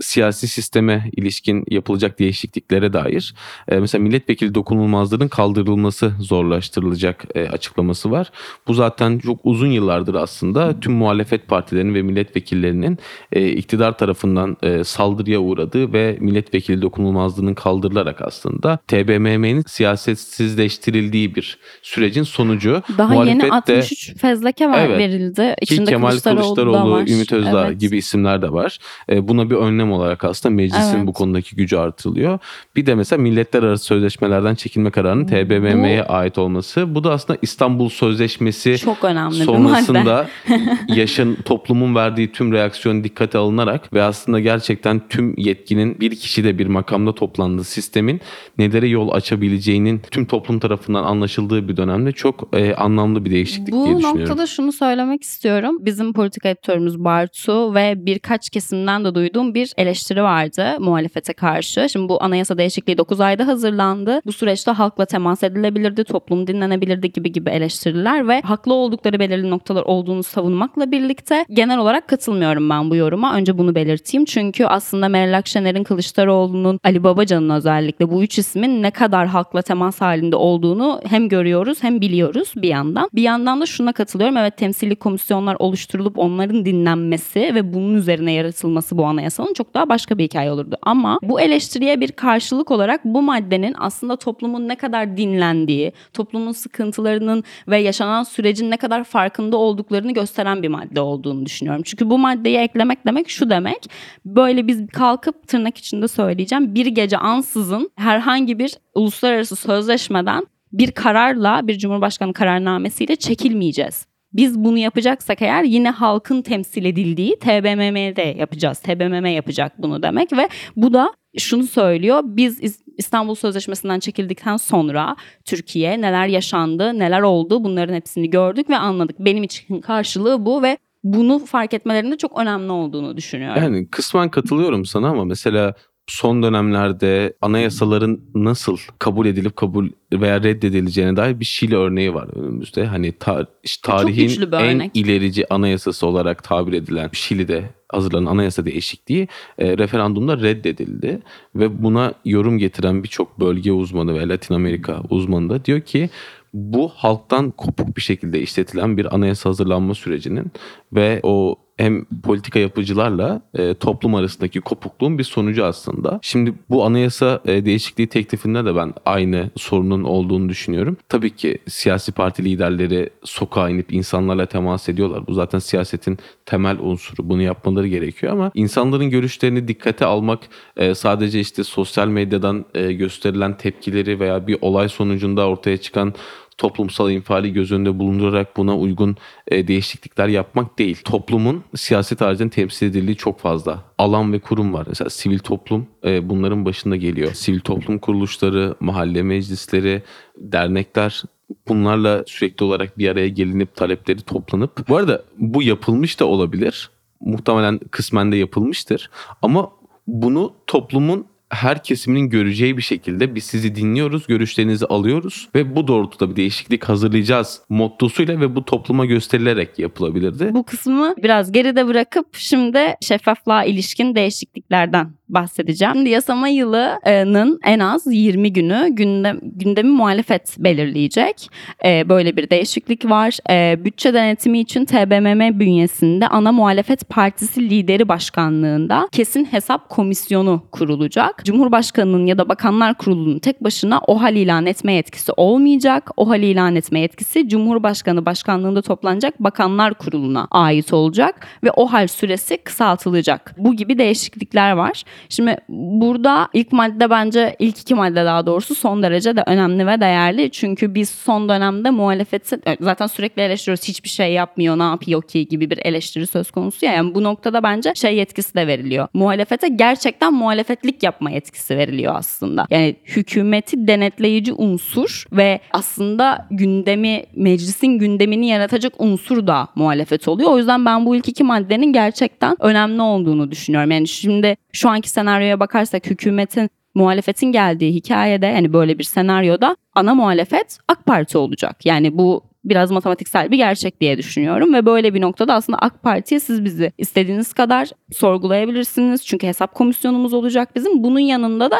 siyasi 0.02 0.48
sisteme 0.48 1.10
ilişkin 1.16 1.64
yapılacak 1.70 2.18
değişikliklere 2.18 2.92
dair. 2.92 3.34
E, 3.68 3.76
mesela 3.78 4.02
milletvekili 4.02 4.54
dokunulmazlığının 4.54 5.28
kaldırılması 5.28 6.12
zorlaştırılacak 6.20 7.24
e, 7.34 7.48
açıklaması 7.48 8.10
var. 8.10 8.30
Bu 8.66 8.74
zaten 8.74 9.18
çok 9.18 9.40
uzun 9.44 9.66
yıllardır 9.66 10.14
aslında 10.14 10.80
tüm 10.80 10.92
muhalefet 10.92 11.48
partilerinin 11.48 11.94
ve 11.94 12.02
milletvekillerinin 12.02 12.98
e, 13.32 13.48
iktidar 13.48 13.98
tarafından 13.98 14.56
e, 14.62 14.84
saldırıya 14.84 15.40
uğradığı 15.40 15.92
ve 15.92 16.16
milletvekili 16.20 16.82
dokunulmazlığının 16.82 17.54
kaldırılarak 17.54 18.22
aslında 18.22 18.76
TBMM'nin 18.88 19.64
siyasetsizleştirildiği 19.66 21.34
bir 21.34 21.58
sürecin 21.82 22.22
sonucu. 22.22 22.82
Daha 22.98 23.14
yeni 23.14 23.24
Muhalefet 23.24 23.50
de- 23.50 23.54
63 23.54 24.16
fezleke 24.16 24.68
var, 24.68 24.86
Evet. 24.86 24.98
verildi. 24.98 25.54
İçinde 25.60 25.90
Kemal 25.90 26.08
Kılıçdaroğlu, 26.10 26.38
da 26.38 26.42
Kılıçdaroğlu. 26.42 27.00
Ümit 27.10 27.32
Özdağ 27.32 27.66
Evet. 27.66 27.80
gibi 27.80 27.96
isimler 27.96 28.42
de 28.42 28.52
var. 28.52 28.78
E, 29.10 29.28
buna 29.28 29.50
bir 29.50 29.56
önlem 29.56 29.91
olarak 29.92 30.24
aslında 30.24 30.54
meclisin 30.54 30.96
Evet. 30.96 31.06
bu 31.06 31.12
konudaki 31.12 31.56
gücü 31.56 31.76
artırılıyor. 31.76 32.38
Bir 32.76 32.86
de 32.86 32.94
mesela 32.94 33.22
milletler 33.22 33.62
arası 33.62 33.84
sözleşmelerden 33.84 34.54
çekilme 34.54 34.90
kararının 34.90 35.26
TBMM'ye 35.26 36.02
ait 36.04 36.38
olması. 36.38 36.94
Bu 36.94 37.04
da 37.04 37.12
aslında 37.12 37.38
İstanbul 37.42 37.88
Sözleşmesi 37.88 38.78
Çok 38.78 39.04
önemli 39.04 39.34
sonrasında 39.34 40.26
yaşın 40.88 41.34
toplumun 41.44 41.94
verdiği 41.94 42.32
tüm 42.32 42.52
reaksiyon 42.52 43.04
dikkate 43.04 43.38
alınarak 43.38 43.92
ve 43.92 44.02
aslında 44.02 44.40
gerçekten 44.40 45.02
tüm 45.08 45.34
yetkinin 45.36 46.00
bir 46.00 46.16
kişide 46.16 46.58
bir 46.58 46.66
makamda 46.66 47.14
toplandığı 47.14 47.64
sistemin 47.64 48.20
nelere 48.58 48.88
yol 48.88 49.10
açabileceğinin 49.12 50.00
tüm 50.10 50.24
toplum 50.26 50.58
tarafından 50.58 51.04
anlaşıldığı 51.04 51.68
bir 51.68 51.76
dönemde 51.76 52.12
çok 52.12 52.48
e, 52.52 52.74
anlamlı 52.74 53.24
bir 53.24 53.30
değişiklik 53.30 53.74
Bu 53.74 53.84
diye 53.84 53.96
düşünüyorum. 53.96 54.20
noktada 54.20 54.46
şunu 54.46 54.72
söylemek 54.72 55.22
istiyorum. 55.22 55.76
Bizim 55.80 56.12
politika 56.12 56.48
editörümüz 56.48 56.98
Bartu 57.04 57.74
ve 57.74 57.94
birkaç 57.96 58.50
kesimden 58.50 59.04
de 59.04 59.14
duyduğum 59.14 59.54
bir 59.54 59.72
eleştiri 59.82 60.22
vardı 60.22 60.76
muhalefete 60.80 61.32
karşı. 61.32 61.88
Şimdi 61.88 62.08
bu 62.08 62.22
anayasa 62.22 62.58
değişikliği 62.58 62.98
9 62.98 63.20
ayda 63.20 63.46
hazırlandı. 63.46 64.20
Bu 64.26 64.32
süreçte 64.32 64.70
halkla 64.70 65.04
temas 65.04 65.42
edilebilirdi, 65.42 66.04
toplum 66.04 66.46
dinlenebilirdi 66.46 67.12
gibi 67.12 67.32
gibi 67.32 67.50
eleştiriler 67.50 68.28
ve 68.28 68.40
haklı 68.40 68.74
oldukları 68.74 69.18
belirli 69.18 69.50
noktalar 69.50 69.82
olduğunu 69.82 70.22
savunmakla 70.22 70.90
birlikte 70.90 71.44
genel 71.50 71.78
olarak 71.78 72.08
katılmıyorum 72.08 72.70
ben 72.70 72.90
bu 72.90 72.96
yoruma. 72.96 73.34
Önce 73.34 73.58
bunu 73.58 73.74
belirteyim. 73.74 74.24
Çünkü 74.24 74.64
aslında 74.64 75.08
Meral 75.08 75.38
Akşener'in, 75.38 75.84
Kılıçdaroğlu'nun, 75.84 76.80
Ali 76.84 77.04
Babacan'ın 77.04 77.50
özellikle 77.50 78.10
bu 78.10 78.22
üç 78.22 78.38
ismin 78.38 78.82
ne 78.82 78.90
kadar 78.90 79.26
halkla 79.26 79.62
temas 79.62 80.00
halinde 80.00 80.36
olduğunu 80.36 81.00
hem 81.04 81.28
görüyoruz 81.28 81.82
hem 81.82 82.00
biliyoruz 82.00 82.52
bir 82.56 82.68
yandan. 82.68 83.10
Bir 83.14 83.22
yandan 83.22 83.60
da 83.60 83.66
şuna 83.66 83.92
katılıyorum. 83.92 84.36
Evet 84.36 84.56
temsilli 84.56 84.96
komisyonlar 84.96 85.56
oluşturulup 85.58 86.18
onların 86.18 86.64
dinlenmesi 86.64 87.40
ve 87.40 87.74
bunun 87.74 87.94
üzerine 87.94 88.32
yaratılması 88.32 88.98
bu 88.98 89.04
anayasanın 89.04 89.54
çok 89.54 89.61
daha 89.74 89.88
başka 89.88 90.18
bir 90.18 90.24
hikaye 90.24 90.52
olurdu. 90.52 90.76
Ama 90.82 91.18
bu 91.22 91.40
eleştiriye 91.40 92.00
bir 92.00 92.12
karşılık 92.12 92.70
olarak 92.70 93.04
bu 93.04 93.22
maddenin 93.22 93.74
aslında 93.78 94.16
toplumun 94.16 94.68
ne 94.68 94.76
kadar 94.76 95.16
dinlendiği, 95.16 95.92
toplumun 96.12 96.52
sıkıntılarının 96.52 97.44
ve 97.68 97.78
yaşanan 97.78 98.22
sürecin 98.22 98.70
ne 98.70 98.76
kadar 98.76 99.04
farkında 99.04 99.56
olduklarını 99.56 100.12
gösteren 100.12 100.62
bir 100.62 100.68
madde 100.68 101.00
olduğunu 101.00 101.46
düşünüyorum. 101.46 101.82
Çünkü 101.84 102.10
bu 102.10 102.18
maddeyi 102.18 102.56
eklemek 102.56 103.06
demek 103.06 103.30
şu 103.30 103.50
demek. 103.50 103.90
Böyle 104.24 104.66
biz 104.66 104.86
kalkıp 104.86 105.48
tırnak 105.48 105.78
içinde 105.78 106.08
söyleyeceğim 106.08 106.74
bir 106.74 106.86
gece 106.86 107.18
ansızın 107.18 107.90
herhangi 107.96 108.58
bir 108.58 108.74
uluslararası 108.94 109.56
sözleşmeden 109.56 110.46
bir 110.72 110.92
kararla 110.92 111.66
bir 111.66 111.78
cumhurbaşkanı 111.78 112.32
kararnamesiyle 112.32 113.16
çekilmeyeceğiz. 113.16 114.11
Biz 114.34 114.58
bunu 114.58 114.78
yapacaksak 114.78 115.42
eğer 115.42 115.64
yine 115.64 115.90
halkın 115.90 116.42
temsil 116.42 116.84
edildiği 116.84 117.38
TBMM'de 117.38 118.34
yapacağız. 118.38 118.78
TBMM 118.78 119.26
yapacak 119.26 119.82
bunu 119.82 120.02
demek 120.02 120.32
ve 120.32 120.48
bu 120.76 120.92
da 120.92 121.12
şunu 121.38 121.62
söylüyor. 121.62 122.20
Biz 122.24 122.60
İs- 122.62 122.82
İstanbul 122.98 123.34
Sözleşmesi'nden 123.34 123.98
çekildikten 123.98 124.56
sonra 124.56 125.16
Türkiye 125.44 126.00
neler 126.00 126.26
yaşandı, 126.26 126.98
neler 126.98 127.20
oldu 127.20 127.64
bunların 127.64 127.94
hepsini 127.94 128.30
gördük 128.30 128.70
ve 128.70 128.76
anladık. 128.76 129.18
Benim 129.18 129.42
için 129.42 129.80
karşılığı 129.80 130.46
bu 130.46 130.62
ve 130.62 130.78
bunu 131.04 131.38
fark 131.38 131.74
etmelerinde 131.74 132.16
çok 132.16 132.38
önemli 132.40 132.72
olduğunu 132.72 133.16
düşünüyorum. 133.16 133.62
Yani 133.62 133.88
kısmen 133.88 134.28
katılıyorum 134.30 134.84
sana 134.84 135.08
ama 135.08 135.24
mesela 135.24 135.74
son 136.06 136.42
dönemlerde 136.42 137.32
anayasaların 137.40 138.20
nasıl 138.34 138.76
kabul 138.98 139.26
edilip 139.26 139.56
kabul 139.56 139.88
veya 140.12 140.42
reddedileceğine 140.42 141.16
dair 141.16 141.40
bir 141.40 141.44
Şili 141.44 141.76
örneği 141.76 142.14
var 142.14 142.28
önümüzde. 142.36 142.86
Hani 142.86 143.12
ta- 143.12 143.46
işte 143.64 143.86
Çok 143.86 143.98
tarihin 143.98 144.42
en 144.52 144.52
örnek. 144.52 144.90
ilerici 144.94 145.54
anayasası 145.54 146.06
olarak 146.06 146.44
tabir 146.44 146.72
edilen 146.72 147.10
Şili'de 147.12 147.64
hazırlanan 147.88 148.30
anayasa 148.30 148.64
değişikliği 148.64 149.28
e, 149.58 149.78
referandumda 149.78 150.40
reddedildi 150.40 151.20
ve 151.54 151.82
buna 151.82 152.14
yorum 152.24 152.58
getiren 152.58 153.02
birçok 153.02 153.40
bölge 153.40 153.72
uzmanı 153.72 154.14
ve 154.14 154.28
Latin 154.28 154.54
Amerika 154.54 155.02
uzmanı 155.10 155.50
da 155.50 155.64
diyor 155.64 155.80
ki 155.80 156.10
bu 156.54 156.88
halktan 156.88 157.50
kopuk 157.50 157.96
bir 157.96 158.02
şekilde 158.02 158.40
işletilen 158.40 158.96
bir 158.96 159.14
anayasa 159.14 159.48
hazırlanma 159.50 159.94
sürecinin 159.94 160.52
ve 160.92 161.20
o 161.22 161.56
hem 161.82 162.04
politika 162.04 162.58
yapıcılarla 162.58 163.42
e, 163.54 163.74
toplum 163.74 164.14
arasındaki 164.14 164.60
kopukluğun 164.60 165.18
bir 165.18 165.24
sonucu 165.24 165.64
aslında. 165.64 166.18
Şimdi 166.22 166.54
bu 166.70 166.84
anayasa 166.84 167.40
e, 167.44 167.64
değişikliği 167.64 168.06
teklifinde 168.06 168.64
de 168.64 168.76
ben 168.76 168.94
aynı 169.06 169.50
sorunun 169.56 170.04
olduğunu 170.04 170.48
düşünüyorum. 170.48 170.96
Tabii 171.08 171.36
ki 171.36 171.58
siyasi 171.68 172.12
parti 172.12 172.44
liderleri 172.44 173.10
sokağa 173.24 173.70
inip 173.70 173.92
insanlarla 173.92 174.46
temas 174.46 174.88
ediyorlar. 174.88 175.26
Bu 175.26 175.34
zaten 175.34 175.58
siyasetin 175.58 176.18
temel 176.46 176.78
unsuru. 176.80 177.28
Bunu 177.28 177.42
yapmaları 177.42 177.88
gerekiyor 177.88 178.32
ama 178.32 178.50
insanların 178.54 179.10
görüşlerini 179.10 179.68
dikkate 179.68 180.04
almak 180.04 180.40
e, 180.76 180.94
sadece 180.94 181.40
işte 181.40 181.64
sosyal 181.64 182.08
medyadan 182.08 182.64
e, 182.74 182.92
gösterilen 182.92 183.56
tepkileri 183.56 184.20
veya 184.20 184.46
bir 184.46 184.58
olay 184.60 184.88
sonucunda 184.88 185.48
ortaya 185.48 185.76
çıkan 185.76 186.14
toplumsal 186.62 187.10
infiali 187.10 187.52
göz 187.52 187.72
önünde 187.72 187.98
bulundurarak 187.98 188.56
buna 188.56 188.78
uygun 188.78 189.16
e, 189.48 189.68
değişiklikler 189.68 190.28
yapmak 190.28 190.78
değil. 190.78 190.98
Toplumun 191.04 191.64
siyaset 191.76 192.20
haricinde 192.20 192.50
temsil 192.50 192.86
edildiği 192.86 193.16
çok 193.16 193.40
fazla 193.40 193.84
alan 193.98 194.32
ve 194.32 194.38
kurum 194.38 194.74
var. 194.74 194.84
Mesela 194.88 195.10
sivil 195.10 195.38
toplum 195.38 195.86
e, 196.04 196.28
bunların 196.28 196.64
başında 196.64 196.96
geliyor. 196.96 197.32
Sivil 197.32 197.60
toplum 197.60 197.98
kuruluşları, 197.98 198.74
mahalle 198.80 199.22
meclisleri, 199.22 200.02
dernekler 200.36 201.22
bunlarla 201.68 202.24
sürekli 202.26 202.64
olarak 202.64 202.98
bir 202.98 203.08
araya 203.08 203.28
gelinip 203.28 203.76
talepleri 203.76 204.20
toplanıp 204.20 204.88
bu 204.88 204.96
arada 204.96 205.22
bu 205.38 205.62
yapılmış 205.62 206.20
da 206.20 206.24
olabilir. 206.24 206.90
Muhtemelen 207.20 207.80
kısmen 207.90 208.32
de 208.32 208.36
yapılmıştır. 208.36 209.10
Ama 209.42 209.70
bunu 210.06 210.52
toplumun 210.66 211.26
her 211.52 211.82
kesiminin 211.82 212.30
göreceği 212.30 212.76
bir 212.76 212.82
şekilde 212.82 213.34
biz 213.34 213.44
sizi 213.44 213.74
dinliyoruz, 213.74 214.26
görüşlerinizi 214.26 214.86
alıyoruz 214.86 215.48
ve 215.54 215.76
bu 215.76 215.88
doğrultuda 215.88 216.30
bir 216.30 216.36
değişiklik 216.36 216.84
hazırlayacağız 216.84 217.60
mottosuyla 217.68 218.40
ve 218.40 218.56
bu 218.56 218.64
topluma 218.64 219.06
gösterilerek 219.06 219.78
yapılabilirdi. 219.78 220.50
Bu 220.54 220.64
kısmı 220.64 221.14
biraz 221.22 221.52
geride 221.52 221.86
bırakıp 221.86 222.26
şimdi 222.32 222.94
şeffaflığa 223.00 223.64
ilişkin 223.64 224.14
değişikliklerden 224.14 225.12
bahsedeceğim. 225.28 226.06
Yasama 226.06 226.48
yılının 226.48 227.60
en 227.64 227.78
az 227.78 228.06
20 228.06 228.52
günü 228.52 228.88
gündem, 228.90 229.38
gündemi 229.42 229.90
muhalefet 229.90 230.56
belirleyecek. 230.58 231.48
Ee, 231.84 232.08
böyle 232.08 232.36
bir 232.36 232.50
değişiklik 232.50 233.10
var. 233.10 233.38
Ee, 233.50 233.84
bütçe 233.84 234.14
denetimi 234.14 234.60
için 234.60 234.84
TBMM 234.84 235.60
bünyesinde 235.60 236.28
ana 236.28 236.52
muhalefet 236.52 237.08
partisi 237.08 237.70
lideri 237.70 238.08
başkanlığında 238.08 239.08
kesin 239.12 239.44
hesap 239.44 239.88
komisyonu 239.88 240.62
kurulacak. 240.72 241.44
Cumhurbaşkanının 241.44 242.26
ya 242.26 242.38
da 242.38 242.48
bakanlar 242.48 242.94
kurulunun 242.94 243.38
tek 243.38 243.64
başına 243.64 244.00
OHAL 244.06 244.36
ilan 244.36 244.66
etme 244.66 244.92
yetkisi 244.92 245.32
olmayacak. 245.36 246.10
OHAL 246.16 246.42
ilan 246.42 246.76
etme 246.76 247.00
yetkisi 247.00 247.48
Cumhurbaşkanı 247.48 248.26
başkanlığında 248.26 248.82
toplanacak 248.82 249.40
bakanlar 249.40 249.94
kuruluna 249.94 250.48
ait 250.50 250.92
olacak 250.92 251.46
ve 251.64 251.70
OHAL 251.70 252.06
süresi 252.06 252.56
kısaltılacak. 252.56 253.54
Bu 253.58 253.76
gibi 253.76 253.98
değişiklikler 253.98 254.72
var. 254.72 255.04
Şimdi 255.28 255.56
burada 255.68 256.48
ilk 256.52 256.72
madde 256.72 257.10
bence 257.10 257.56
ilk 257.58 257.78
iki 257.78 257.94
madde 257.94 258.24
daha 258.24 258.46
doğrusu 258.46 258.74
son 258.74 259.02
derece 259.02 259.36
de 259.36 259.42
önemli 259.46 259.86
ve 259.86 260.00
değerli. 260.00 260.50
Çünkü 260.50 260.94
biz 260.94 261.10
son 261.10 261.48
dönemde 261.48 261.90
muhalefeti 261.90 262.56
zaten 262.80 263.06
sürekli 263.06 263.42
eleştiriyoruz. 263.42 263.84
Hiçbir 263.84 264.08
şey 264.08 264.32
yapmıyor 264.32 264.78
ne 264.78 264.82
yapıyor 264.82 265.22
ki 265.22 265.48
gibi 265.48 265.70
bir 265.70 265.78
eleştiri 265.78 266.26
söz 266.26 266.50
konusu 266.50 266.86
ya. 266.86 266.92
Yani 266.92 267.14
bu 267.14 267.22
noktada 267.22 267.62
bence 267.62 267.92
şey 267.94 268.16
yetkisi 268.16 268.54
de 268.54 268.66
veriliyor. 268.66 269.08
Muhalefete 269.14 269.68
gerçekten 269.68 270.34
muhalefetlik 270.34 271.02
yapma 271.02 271.30
yetkisi 271.30 271.76
veriliyor 271.76 272.14
aslında. 272.16 272.66
Yani 272.70 272.96
hükümeti 273.04 273.86
denetleyici 273.86 274.52
unsur 274.52 275.24
ve 275.32 275.60
aslında 275.72 276.46
gündemi 276.50 277.24
meclisin 277.36 277.98
gündemini 277.98 278.48
yaratacak 278.48 278.92
unsur 278.98 279.46
da 279.46 279.68
muhalefet 279.74 280.28
oluyor. 280.28 280.50
O 280.50 280.58
yüzden 280.58 280.84
ben 280.84 281.06
bu 281.06 281.16
ilk 281.16 281.28
iki 281.28 281.44
maddenin 281.44 281.92
gerçekten 281.92 282.56
önemli 282.60 283.02
olduğunu 283.02 283.50
düşünüyorum. 283.50 283.90
Yani 283.90 284.08
şimdi 284.08 284.56
şu 284.72 284.88
anki 285.02 285.10
senaryoya 285.10 285.60
bakarsak 285.60 286.06
hükümetin 286.06 286.70
muhalefetin 286.94 287.52
geldiği 287.52 287.94
hikayede 287.94 288.46
yani 288.46 288.72
böyle 288.72 288.98
bir 288.98 289.04
senaryoda 289.04 289.76
ana 289.94 290.14
muhalefet 290.14 290.78
AK 290.88 291.06
Parti 291.06 291.38
olacak. 291.38 291.86
Yani 291.86 292.18
bu 292.18 292.44
biraz 292.64 292.90
matematiksel 292.90 293.50
bir 293.50 293.56
gerçek 293.56 294.00
diye 294.00 294.18
düşünüyorum 294.18 294.74
ve 294.74 294.86
böyle 294.86 295.14
bir 295.14 295.20
noktada 295.20 295.54
aslında 295.54 295.78
AK 295.78 296.02
Parti'ye 296.02 296.40
siz 296.40 296.64
bizi 296.64 296.92
istediğiniz 296.98 297.52
kadar 297.52 297.90
sorgulayabilirsiniz. 298.12 299.26
Çünkü 299.26 299.46
hesap 299.46 299.74
komisyonumuz 299.74 300.32
olacak 300.32 300.76
bizim. 300.76 301.04
Bunun 301.04 301.20
yanında 301.20 301.70
da 301.70 301.78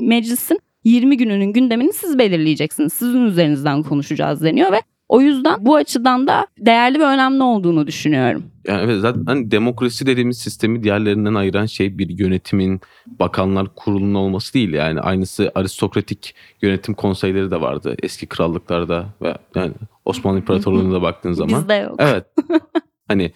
meclisin 0.00 0.60
20 0.84 1.16
gününün 1.16 1.52
gündemini 1.52 1.92
siz 1.92 2.18
belirleyeceksiniz. 2.18 2.92
Sizin 2.92 3.24
üzerinizden 3.26 3.82
konuşacağız 3.82 4.42
deniyor 4.42 4.72
ve 4.72 4.80
o 5.14 5.20
yüzden 5.20 5.56
bu 5.60 5.76
açıdan 5.76 6.26
da 6.26 6.46
değerli 6.58 6.98
ve 6.98 7.04
önemli 7.04 7.42
olduğunu 7.42 7.86
düşünüyorum. 7.86 8.44
Yani 8.66 8.82
evet 8.82 9.00
zaten 9.00 9.24
hani 9.26 9.50
demokrasi 9.50 10.06
dediğimiz 10.06 10.38
sistemi 10.38 10.82
diğerlerinden 10.82 11.34
ayıran 11.34 11.66
şey 11.66 11.98
bir 11.98 12.18
yönetimin 12.18 12.80
bakanlar 13.06 13.66
kurulunun 13.76 14.14
olması 14.14 14.54
değil. 14.54 14.72
Yani 14.72 15.00
aynısı 15.00 15.52
aristokratik 15.54 16.34
yönetim 16.62 16.94
konseyleri 16.94 17.50
de 17.50 17.60
vardı 17.60 17.96
eski 18.02 18.26
krallıklarda 18.26 19.06
ve 19.22 19.34
yani 19.54 19.72
Osmanlı 20.04 20.38
İmparatorluğu'na 20.38 20.94
da 20.94 21.02
baktığın 21.02 21.32
zaman. 21.32 21.60
Bizde 21.60 21.74
yok. 21.74 21.96
Evet. 21.98 22.26
hani 23.08 23.32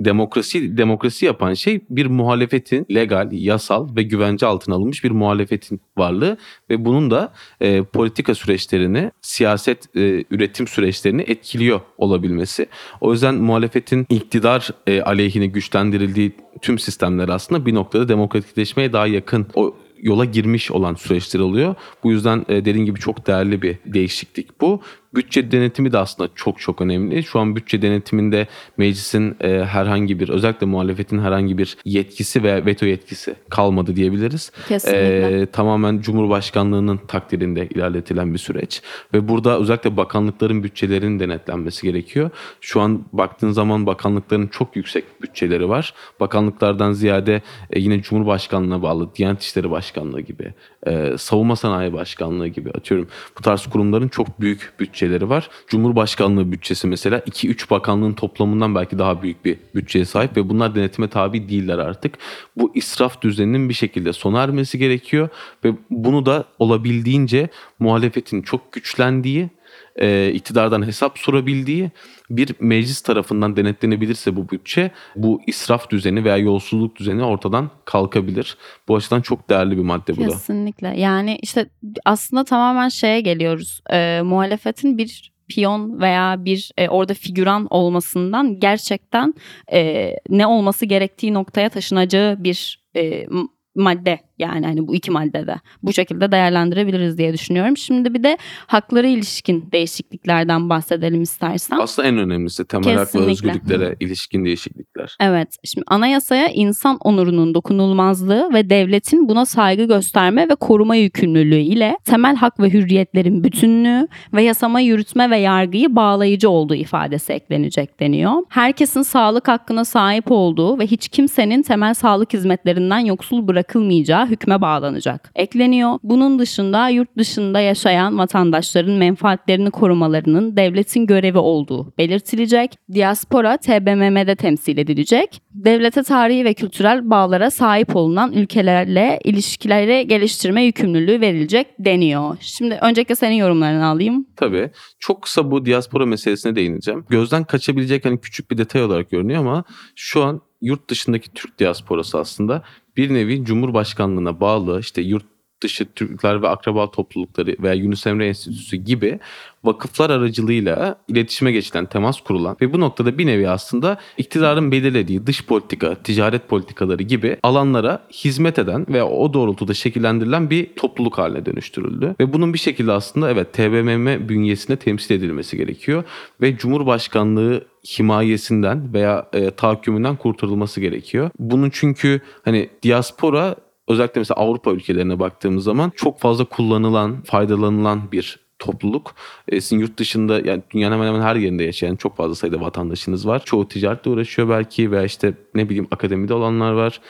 demokrasi 0.00 0.76
demokrasi 0.76 1.26
yapan 1.26 1.54
şey 1.54 1.80
bir 1.90 2.06
muhalefetin 2.06 2.86
legal, 2.94 3.28
yasal 3.32 3.96
ve 3.96 4.02
güvence 4.02 4.46
altına 4.46 4.74
alınmış 4.74 5.04
bir 5.04 5.10
muhalefetin 5.10 5.80
varlığı 5.96 6.36
ve 6.70 6.84
bunun 6.84 7.10
da 7.10 7.32
e, 7.60 7.82
politika 7.82 8.34
süreçlerini, 8.34 9.10
siyaset 9.20 9.96
e, 9.96 10.24
üretim 10.30 10.66
süreçlerini 10.66 11.22
etkiliyor 11.22 11.80
olabilmesi. 11.98 12.66
O 13.00 13.12
yüzden 13.12 13.34
muhalefetin 13.34 14.06
iktidar 14.08 14.70
e, 14.86 15.02
aleyhine 15.02 15.46
güçlendirildiği 15.46 16.32
tüm 16.62 16.78
sistemler 16.78 17.28
aslında 17.28 17.66
bir 17.66 17.74
noktada 17.74 18.08
demokratikleşmeye 18.08 18.92
daha 18.92 19.06
yakın 19.06 19.46
o 19.54 19.76
yola 20.02 20.24
girmiş 20.24 20.70
olan 20.70 20.94
süreçler 20.94 21.40
oluyor. 21.40 21.74
Bu 22.04 22.10
yüzden 22.10 22.44
e, 22.48 22.64
dediğim 22.64 22.86
gibi 22.86 23.00
çok 23.00 23.26
değerli 23.26 23.62
bir 23.62 23.78
değişiklik 23.86 24.60
bu. 24.60 24.82
Bütçe 25.14 25.50
denetimi 25.50 25.92
de 25.92 25.98
aslında 25.98 26.30
çok 26.34 26.60
çok 26.60 26.80
önemli. 26.80 27.22
Şu 27.22 27.40
an 27.40 27.56
bütçe 27.56 27.82
denetiminde 27.82 28.46
meclisin 28.76 29.36
e, 29.40 29.64
herhangi 29.64 30.20
bir 30.20 30.28
özellikle 30.28 30.66
muhalefetin 30.66 31.18
herhangi 31.18 31.58
bir 31.58 31.76
yetkisi 31.84 32.42
veya 32.42 32.66
veto 32.66 32.86
yetkisi 32.86 33.34
kalmadı 33.50 33.96
diyebiliriz. 33.96 34.52
Kesinlikle. 34.68 35.40
E, 35.40 35.46
tamamen 35.46 36.00
Cumhurbaşkanlığının 36.00 37.00
takdirinde 37.08 37.66
ilerletilen 37.66 38.34
bir 38.34 38.38
süreç 38.38 38.82
ve 39.14 39.28
burada 39.28 39.58
özellikle 39.58 39.96
bakanlıkların 39.96 40.62
bütçelerinin 40.62 41.20
denetlenmesi 41.20 41.86
gerekiyor. 41.86 42.30
Şu 42.60 42.80
an 42.80 43.04
baktığın 43.12 43.50
zaman 43.50 43.86
bakanlıkların 43.86 44.46
çok 44.46 44.76
yüksek 44.76 45.22
bütçeleri 45.22 45.68
var. 45.68 45.94
Bakanlıklardan 46.20 46.92
ziyade 46.92 47.42
e, 47.70 47.80
yine 47.80 48.02
Cumhurbaşkanlığına 48.02 48.82
bağlı 48.82 49.14
Diyanet 49.14 49.42
İşleri 49.42 49.70
Başkanlığı 49.70 50.20
gibi, 50.20 50.54
e, 50.86 51.18
Savunma 51.18 51.56
Sanayi 51.56 51.92
Başkanlığı 51.92 52.48
gibi 52.48 52.70
atıyorum. 52.70 53.08
Bu 53.38 53.42
tarz 53.42 53.66
kurumların 53.66 54.08
çok 54.08 54.40
büyük 54.40 54.72
bütçeleri 55.02 55.28
var. 55.28 55.50
Cumhurbaşkanlığı 55.68 56.52
bütçesi 56.52 56.86
mesela 56.86 57.18
2-3 57.18 57.70
bakanlığın 57.70 58.12
toplamından 58.12 58.74
belki 58.74 58.98
daha 58.98 59.22
büyük 59.22 59.44
bir 59.44 59.58
bütçeye 59.74 60.04
sahip 60.04 60.36
ve 60.36 60.48
bunlar 60.48 60.74
denetime 60.74 61.08
tabi 61.08 61.48
değiller 61.48 61.78
artık. 61.78 62.18
Bu 62.56 62.72
israf 62.74 63.22
düzeninin 63.22 63.68
bir 63.68 63.74
şekilde 63.74 64.12
sona 64.12 64.42
ermesi 64.42 64.78
gerekiyor 64.78 65.28
ve 65.64 65.72
bunu 65.90 66.26
da 66.26 66.44
olabildiğince 66.58 67.48
muhalefetin 67.78 68.42
çok 68.42 68.72
güçlendiği 68.72 69.50
e, 69.96 70.30
iktidardan 70.34 70.86
hesap 70.86 71.18
sorabildiği 71.18 71.90
bir 72.36 72.54
meclis 72.60 73.00
tarafından 73.00 73.56
denetlenebilirse 73.56 74.36
bu 74.36 74.48
bütçe 74.48 74.90
bu 75.16 75.40
israf 75.46 75.90
düzeni 75.90 76.24
veya 76.24 76.36
yolsuzluk 76.36 76.96
düzeni 76.96 77.24
ortadan 77.24 77.70
kalkabilir. 77.84 78.56
Bu 78.88 78.96
açıdan 78.96 79.20
çok 79.20 79.50
değerli 79.50 79.76
bir 79.76 79.82
madde 79.82 80.16
bu 80.16 80.20
da. 80.20 80.28
Kesinlikle. 80.28 81.00
Yani 81.00 81.38
işte 81.42 81.68
aslında 82.04 82.44
tamamen 82.44 82.88
şeye 82.88 83.20
geliyoruz. 83.20 83.80
E, 83.90 84.20
muhalefetin 84.24 84.98
bir 84.98 85.32
piyon 85.48 86.00
veya 86.00 86.44
bir 86.44 86.70
e, 86.78 86.88
orada 86.88 87.14
figüran 87.14 87.66
olmasından 87.70 88.60
gerçekten 88.60 89.34
e, 89.72 90.12
ne 90.28 90.46
olması 90.46 90.86
gerektiği 90.86 91.34
noktaya 91.34 91.68
taşınacağı 91.68 92.44
bir 92.44 92.82
e, 92.96 93.26
madde 93.74 94.18
yani 94.42 94.66
hani 94.66 94.86
bu 94.86 94.94
iki 94.94 95.10
maddede 95.10 95.56
bu 95.82 95.92
şekilde 95.92 96.32
değerlendirebiliriz 96.32 97.18
diye 97.18 97.32
düşünüyorum. 97.32 97.76
Şimdi 97.76 98.14
bir 98.14 98.22
de 98.22 98.38
haklara 98.66 99.06
ilişkin 99.06 99.68
değişikliklerden 99.72 100.70
bahsedelim 100.70 101.22
istersen. 101.22 101.78
Aslında 101.78 102.08
en 102.08 102.18
önemlisi 102.18 102.64
temel 102.64 102.96
hak 102.96 102.98
ve 102.98 103.04
Kesinlikle. 103.04 103.30
özgürlüklere 103.32 103.96
ilişkin 104.00 104.44
değişiklikler. 104.44 105.16
Evet. 105.20 105.56
Şimdi 105.64 105.84
anayasaya 105.88 106.48
insan 106.48 106.96
onurunun 107.00 107.54
dokunulmazlığı 107.54 108.50
ve 108.54 108.70
devletin 108.70 109.28
buna 109.28 109.46
saygı 109.46 109.84
gösterme 109.84 110.48
ve 110.48 110.54
koruma 110.54 110.96
yükümlülüğü 110.96 111.60
ile 111.60 111.98
temel 112.04 112.36
hak 112.36 112.60
ve 112.60 112.70
hürriyetlerin 112.70 113.44
bütünlüğü 113.44 114.08
ve 114.34 114.42
yasama, 114.42 114.80
yürütme 114.80 115.30
ve 115.30 115.38
yargıyı 115.38 115.96
bağlayıcı 115.96 116.50
olduğu 116.50 116.74
ifadesi 116.74 117.32
eklenecek 117.32 118.00
deniyor. 118.00 118.32
Herkesin 118.48 119.02
sağlık 119.02 119.48
hakkına 119.48 119.84
sahip 119.84 120.32
olduğu 120.32 120.78
ve 120.78 120.86
hiç 120.86 121.08
kimsenin 121.08 121.62
temel 121.62 121.94
sağlık 121.94 122.32
hizmetlerinden 122.32 122.98
yoksul 122.98 123.48
bırakılmadığı 123.48 123.61
bırakılmayacağı 123.62 124.26
hükme 124.26 124.60
bağlanacak. 124.60 125.30
Ekleniyor. 125.34 125.98
Bunun 126.02 126.38
dışında 126.38 126.88
yurt 126.88 127.16
dışında 127.18 127.60
yaşayan 127.60 128.18
vatandaşların 128.18 128.94
menfaatlerini 128.94 129.70
korumalarının 129.70 130.56
devletin 130.56 131.06
görevi 131.06 131.38
olduğu 131.38 131.92
belirtilecek. 131.98 132.78
Diaspora 132.94 133.56
TBMM'de 133.56 134.34
temsil 134.36 134.78
edilecek. 134.78 135.42
Devlete 135.54 136.02
tarihi 136.02 136.44
ve 136.44 136.54
kültürel 136.54 137.10
bağlara 137.10 137.50
sahip 137.50 137.96
olunan 137.96 138.32
ülkelerle 138.32 139.18
ilişkileri 139.24 140.08
geliştirme 140.08 140.62
yükümlülüğü 140.62 141.20
verilecek 141.20 141.66
deniyor. 141.78 142.36
Şimdi 142.40 142.78
öncelikle 142.82 143.14
senin 143.14 143.36
yorumlarını 143.36 143.86
alayım. 143.86 144.26
Tabii. 144.36 144.70
Çok 144.98 145.22
kısa 145.22 145.50
bu 145.50 145.66
diaspora 145.66 146.06
meselesine 146.06 146.56
değineceğim. 146.56 147.04
Gözden 147.08 147.44
kaçabilecek 147.44 148.04
hani 148.04 148.20
küçük 148.20 148.50
bir 148.50 148.58
detay 148.58 148.82
olarak 148.84 149.10
görünüyor 149.10 149.40
ama 149.40 149.64
şu 149.96 150.22
an 150.22 150.40
yurt 150.62 150.90
dışındaki 150.90 151.30
Türk 151.30 151.58
diasporası 151.58 152.18
aslında 152.18 152.62
bir 152.96 153.14
nevi 153.14 153.44
Cumhurbaşkanlığına 153.44 154.40
bağlı 154.40 154.80
işte 154.80 155.02
yurt 155.02 155.31
dışı 155.62 155.92
Türkler 155.92 156.42
ve 156.42 156.48
akraba 156.48 156.90
toplulukları 156.90 157.56
veya 157.62 157.74
Yunus 157.74 158.06
Emre 158.06 158.26
Enstitüsü 158.26 158.76
gibi 158.76 159.18
vakıflar 159.64 160.10
aracılığıyla 160.10 160.96
iletişime 161.08 161.52
geçilen, 161.52 161.86
temas 161.86 162.20
kurulan 162.20 162.56
ve 162.60 162.72
bu 162.72 162.80
noktada 162.80 163.18
bir 163.18 163.26
nevi 163.26 163.48
aslında 163.48 163.98
iktidarın 164.18 164.72
belirlediği 164.72 165.26
dış 165.26 165.46
politika, 165.46 165.94
ticaret 165.94 166.48
politikaları 166.48 167.02
gibi 167.02 167.36
alanlara 167.42 168.06
hizmet 168.12 168.58
eden 168.58 168.86
ve 168.88 169.02
o 169.02 169.32
doğrultuda 169.32 169.74
şekillendirilen 169.74 170.50
bir 170.50 170.74
topluluk 170.76 171.18
haline 171.18 171.46
dönüştürüldü. 171.46 172.14
Ve 172.20 172.32
bunun 172.32 172.54
bir 172.54 172.58
şekilde 172.58 172.92
aslında 172.92 173.30
evet 173.30 173.52
TBMM 173.52 174.28
bünyesinde 174.28 174.76
temsil 174.76 175.14
edilmesi 175.14 175.56
gerekiyor 175.56 176.04
ve 176.40 176.56
Cumhurbaşkanlığı 176.56 177.64
himayesinden 177.98 178.94
veya 178.94 179.28
e, 179.32 179.50
tahakkümünden 179.50 180.16
kurtarılması 180.16 180.80
gerekiyor. 180.80 181.30
Bunun 181.38 181.70
çünkü 181.70 182.20
hani 182.44 182.68
diaspora 182.82 183.56
özellikle 183.88 184.20
mesela 184.20 184.40
Avrupa 184.40 184.70
ülkelerine 184.70 185.18
baktığımız 185.18 185.64
zaman 185.64 185.92
çok 185.96 186.20
fazla 186.20 186.44
kullanılan, 186.44 187.22
faydalanılan 187.22 188.12
bir 188.12 188.41
topluluk. 188.62 189.14
E, 189.48 189.60
sizin 189.60 189.78
yurt 189.78 189.98
dışında 189.98 190.40
yani 190.44 190.62
dünyanın 190.70 190.94
hemen 190.94 191.06
hemen 191.06 191.20
her 191.20 191.36
yerinde 191.36 191.64
yaşayan 191.64 191.96
çok 191.96 192.16
fazla 192.16 192.34
sayıda 192.34 192.60
vatandaşınız 192.60 193.26
var. 193.26 193.44
Çoğu 193.44 193.68
ticaretle 193.68 194.10
uğraşıyor 194.10 194.48
belki 194.48 194.90
veya 194.90 195.04
işte 195.04 195.34
ne 195.54 195.68
bileyim 195.68 195.88
akademide 195.90 196.34
olanlar 196.34 196.72
var. 196.72 197.00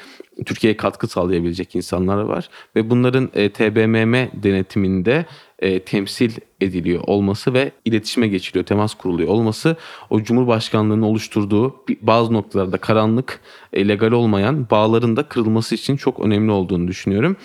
Türkiye'ye 0.46 0.76
katkı 0.76 1.08
sağlayabilecek 1.08 1.76
insanlar 1.76 2.20
var. 2.20 2.48
Ve 2.76 2.90
bunların 2.90 3.30
e, 3.34 3.48
TBMM 3.48 4.42
denetiminde 4.42 5.26
e, 5.58 5.80
temsil 5.80 6.32
ediliyor 6.60 7.02
olması 7.06 7.54
ve 7.54 7.72
iletişime 7.84 8.28
geçiliyor, 8.28 8.66
temas 8.66 8.94
kuruluyor 8.94 9.28
olması 9.28 9.76
o 10.10 10.22
Cumhurbaşkanlığı'nın 10.22 11.02
oluşturduğu 11.02 11.76
bazı 12.00 12.32
noktalarda 12.32 12.78
karanlık, 12.78 13.40
e, 13.72 13.88
legal 13.88 14.12
olmayan 14.12 14.70
bağların 14.70 15.16
da 15.16 15.22
kırılması 15.22 15.74
için 15.74 15.96
çok 15.96 16.20
önemli 16.20 16.52
olduğunu 16.52 16.88
düşünüyorum. 16.88 17.36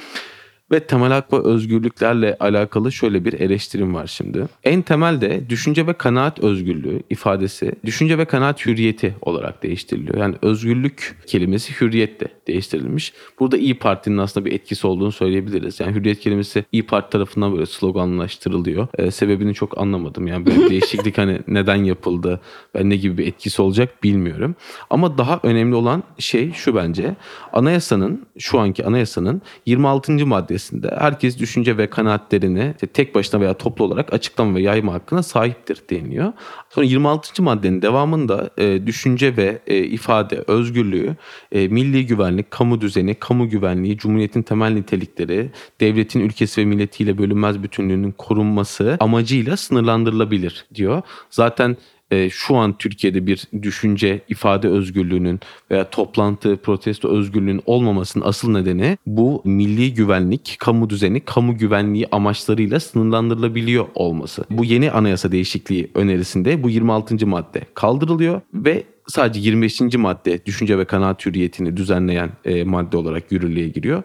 Ve 0.71 0.79
temel 0.79 1.11
hak 1.11 1.33
ve 1.33 1.37
özgürlüklerle 1.37 2.37
alakalı 2.39 2.91
şöyle 2.91 3.25
bir 3.25 3.33
eleştirim 3.33 3.93
var 3.95 4.07
şimdi. 4.07 4.47
En 4.63 4.81
temelde 4.81 5.49
düşünce 5.49 5.87
ve 5.87 5.93
kanaat 5.93 6.39
özgürlüğü 6.39 7.01
ifadesi 7.09 7.71
düşünce 7.85 8.17
ve 8.17 8.25
kanaat 8.25 8.65
hürriyeti 8.65 9.15
olarak 9.21 9.63
değiştiriliyor. 9.63 10.17
Yani 10.17 10.35
özgürlük 10.41 11.17
kelimesi 11.27 11.73
hürriyetle 11.81 12.27
değiştirilmiş. 12.47 13.13
Burada 13.39 13.57
İyi 13.57 13.79
Parti'nin 13.79 14.17
aslında 14.17 14.45
bir 14.45 14.51
etkisi 14.51 14.87
olduğunu 14.87 15.11
söyleyebiliriz. 15.11 15.79
Yani 15.79 15.95
hürriyet 15.95 16.19
kelimesi 16.19 16.65
İyi 16.71 16.85
Parti 16.85 17.09
tarafından 17.09 17.53
böyle 17.53 17.65
sloganlaştırılıyor. 17.65 18.87
Ee, 18.97 19.11
sebebini 19.11 19.53
çok 19.53 19.77
anlamadım. 19.77 20.27
Yani 20.27 20.45
böyle 20.45 20.69
değişiklik 20.69 21.17
hani 21.17 21.39
neden 21.47 21.83
yapıldı 21.83 22.41
ve 22.75 22.89
ne 22.89 22.95
gibi 22.95 23.17
bir 23.17 23.27
etkisi 23.27 23.61
olacak 23.61 24.03
bilmiyorum. 24.03 24.55
Ama 24.89 25.17
daha 25.17 25.39
önemli 25.43 25.75
olan 25.75 26.03
şey 26.19 26.53
şu 26.53 26.75
bence. 26.75 27.15
Anayasanın 27.53 28.27
şu 28.37 28.59
anki 28.59 28.85
anayasanın 28.85 29.41
26. 29.65 30.25
madde 30.27 30.56
maddesinde 30.57 30.95
herkes 30.99 31.39
düşünce 31.39 31.77
ve 31.77 31.89
kanaatlerini 31.89 32.73
tek 32.93 33.15
başına 33.15 33.41
veya 33.41 33.53
toplu 33.53 33.85
olarak 33.85 34.13
açıklama 34.13 34.55
ve 34.55 34.61
yayma 34.61 34.93
hakkına 34.93 35.23
sahiptir 35.23 35.81
deniliyor. 35.89 36.33
Sonra 36.69 36.85
26. 36.85 37.43
maddenin 37.43 37.81
devamında 37.81 38.49
e, 38.57 38.87
düşünce 38.87 39.37
ve 39.37 39.59
e, 39.67 39.77
ifade 39.77 40.43
özgürlüğü, 40.47 41.15
e, 41.51 41.67
milli 41.67 42.05
güvenlik, 42.05 42.51
kamu 42.51 42.81
düzeni, 42.81 43.15
kamu 43.15 43.49
güvenliği, 43.49 43.97
cumhuriyetin 43.97 44.41
temel 44.41 44.71
nitelikleri, 44.71 45.51
devletin 45.79 46.19
ülkesi 46.19 46.61
ve 46.61 46.65
milletiyle 46.65 47.17
bölünmez 47.17 47.63
bütünlüğünün 47.63 48.11
korunması 48.11 48.97
amacıyla 48.99 49.57
sınırlandırılabilir 49.57 50.65
diyor. 50.75 51.01
Zaten 51.29 51.77
e, 52.11 52.29
şu 52.29 52.55
an 52.55 52.77
Türkiye'de 52.77 53.27
bir 53.27 53.47
düşünce, 53.61 54.21
ifade 54.29 54.67
özgürlüğünün 54.67 55.39
veya 55.71 55.89
toplantı, 55.89 56.57
protesto 56.57 57.09
özgürlüğünün 57.09 57.61
olmamasının 57.65 58.25
asıl 58.25 58.51
nedeni 58.51 58.97
bu 59.05 59.41
milli 59.45 59.93
güvenlik, 59.93 60.55
kamu 60.59 60.89
düzeni, 60.89 61.19
kamu 61.19 61.57
güvenliği 61.57 62.07
amaçlarıyla 62.11 62.79
sınırlandırılabiliyor 62.79 63.85
olması. 63.95 64.43
Bu 64.49 64.65
yeni 64.65 64.91
anayasa 64.91 65.31
değişikliği 65.31 65.91
önerisinde 65.95 66.63
bu 66.63 66.69
26. 66.69 67.27
madde 67.27 67.61
kaldırılıyor 67.73 68.41
ve 68.53 68.83
sadece 69.07 69.39
25. 69.39 69.81
madde 69.81 70.45
düşünce 70.45 70.77
ve 70.77 70.85
kanaat 70.85 71.25
hürriyetini 71.25 71.77
düzenleyen 71.77 72.29
e, 72.45 72.63
madde 72.63 72.97
olarak 72.97 73.31
yürürlüğe 73.31 73.67
giriyor. 73.67 74.03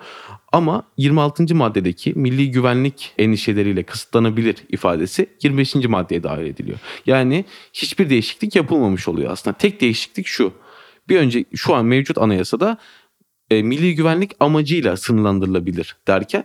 Ama 0.52 0.82
26. 0.96 1.54
maddedeki 1.54 2.12
milli 2.16 2.50
güvenlik 2.50 3.12
endişeleriyle 3.18 3.82
kısıtlanabilir 3.82 4.56
ifadesi 4.68 5.26
25. 5.42 5.74
maddeye 5.74 6.22
dahil 6.22 6.46
ediliyor. 6.46 6.78
Yani 7.06 7.44
hiçbir 7.72 8.10
değişiklik 8.10 8.56
yapılmamış 8.56 9.08
oluyor 9.08 9.32
aslında. 9.32 9.56
Tek 9.56 9.80
değişiklik 9.80 10.26
şu. 10.26 10.52
Bir 11.08 11.16
önce 11.16 11.44
şu 11.54 11.74
an 11.74 11.84
mevcut 11.84 12.18
anayasada 12.18 12.78
e, 13.50 13.62
milli 13.62 13.94
güvenlik 13.94 14.32
amacıyla 14.40 14.96
sınırlandırılabilir 14.96 15.96
derken 16.08 16.44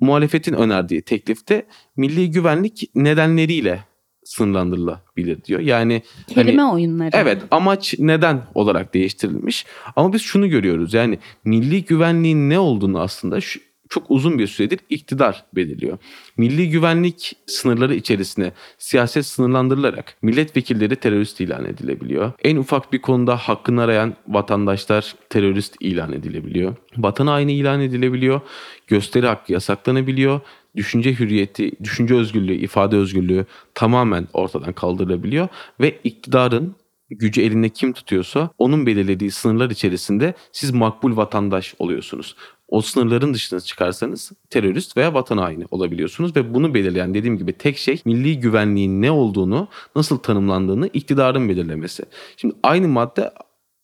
muhalefetin 0.00 0.54
önerdiği 0.54 1.02
teklifte 1.02 1.66
milli 1.96 2.30
güvenlik 2.30 2.90
nedenleriyle 2.94 3.84
sınırlandırılabilir 4.30 5.44
diyor. 5.44 5.60
Yani 5.60 6.02
kelime 6.26 6.62
hani, 6.62 6.72
oyunları. 6.72 7.10
Evet, 7.12 7.42
amaç 7.50 7.94
neden 7.98 8.42
olarak 8.54 8.94
değiştirilmiş. 8.94 9.66
Ama 9.96 10.12
biz 10.12 10.22
şunu 10.22 10.48
görüyoruz. 10.48 10.94
Yani 10.94 11.18
milli 11.44 11.84
güvenliğin 11.84 12.50
ne 12.50 12.58
olduğunu 12.58 13.00
aslında 13.00 13.40
şu, 13.40 13.60
çok 13.88 14.10
uzun 14.10 14.38
bir 14.38 14.46
süredir 14.46 14.80
iktidar 14.90 15.44
belirliyor. 15.54 15.98
Milli 16.36 16.70
güvenlik 16.70 17.36
sınırları 17.46 17.94
içerisine 17.94 18.52
siyaset 18.78 19.26
sınırlandırılarak 19.26 20.16
milletvekilleri 20.22 20.96
terörist 20.96 21.40
ilan 21.40 21.64
edilebiliyor. 21.64 22.32
En 22.44 22.56
ufak 22.56 22.92
bir 22.92 23.02
konuda 23.02 23.36
hakkını 23.36 23.82
arayan 23.82 24.14
vatandaşlar 24.28 25.14
terörist 25.30 25.76
ilan 25.80 26.12
edilebiliyor. 26.12 26.76
Vatan 26.96 27.26
haini 27.26 27.52
ilan 27.52 27.80
edilebiliyor. 27.80 28.40
Gösteri 28.86 29.26
hakkı 29.26 29.52
yasaklanabiliyor 29.52 30.40
düşünce 30.76 31.12
hürriyeti, 31.12 31.72
düşünce 31.82 32.14
özgürlüğü, 32.14 32.54
ifade 32.54 32.96
özgürlüğü 32.96 33.46
tamamen 33.74 34.28
ortadan 34.32 34.72
kaldırılabiliyor 34.72 35.48
ve 35.80 35.98
iktidarın 36.04 36.74
gücü 37.10 37.42
elinde 37.42 37.68
kim 37.68 37.92
tutuyorsa 37.92 38.50
onun 38.58 38.86
belirlediği 38.86 39.30
sınırlar 39.30 39.70
içerisinde 39.70 40.34
siz 40.52 40.70
makbul 40.70 41.16
vatandaş 41.16 41.74
oluyorsunuz. 41.78 42.36
O 42.68 42.80
sınırların 42.80 43.34
dışına 43.34 43.60
çıkarsanız 43.60 44.32
terörist 44.50 44.96
veya 44.96 45.14
vatan 45.14 45.38
haini 45.38 45.64
olabiliyorsunuz 45.70 46.36
ve 46.36 46.54
bunu 46.54 46.74
belirleyen 46.74 47.14
dediğim 47.14 47.38
gibi 47.38 47.52
tek 47.52 47.78
şey 47.78 48.02
milli 48.04 48.40
güvenliğin 48.40 49.02
ne 49.02 49.10
olduğunu, 49.10 49.68
nasıl 49.96 50.18
tanımlandığını 50.18 50.86
iktidarın 50.92 51.48
belirlemesi. 51.48 52.02
Şimdi 52.36 52.54
aynı 52.62 52.88
madde 52.88 53.32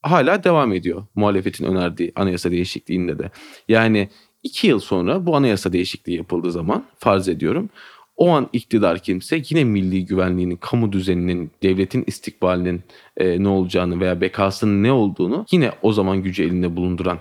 hala 0.03 0.45
devam 0.45 0.73
ediyor 0.73 1.07
muhalefetin 1.15 1.65
önerdiği 1.65 2.13
anayasa 2.17 2.51
değişikliğinde 2.51 3.19
de. 3.19 3.31
Yani 3.69 4.09
iki 4.47 4.67
yıl 4.67 4.79
sonra 4.79 5.27
bu 5.27 5.37
anayasa 5.37 5.73
değişikliği 5.73 6.17
yapıldığı 6.17 6.53
zaman 6.53 6.85
farz 6.99 7.29
ediyorum 7.29 7.71
o 8.17 8.29
an 8.31 8.49
iktidar 8.53 8.99
kimse 8.99 9.43
yine 9.51 9.65
milli 9.65 10.07
güvenliğinin, 10.07 10.57
kamu 10.57 10.93
düzeninin, 10.93 11.51
devletin 11.63 12.05
istikbalinin 12.07 12.83
e, 13.17 13.43
ne 13.43 13.49
olacağını 13.49 14.01
veya 14.01 14.21
bekasının 14.21 14.83
ne 14.83 14.93
olduğunu 14.93 15.47
yine 15.51 15.73
o 15.83 15.93
zaman 15.93 16.23
gücü 16.23 16.43
elinde 16.43 16.77
bulunduran 16.77 17.19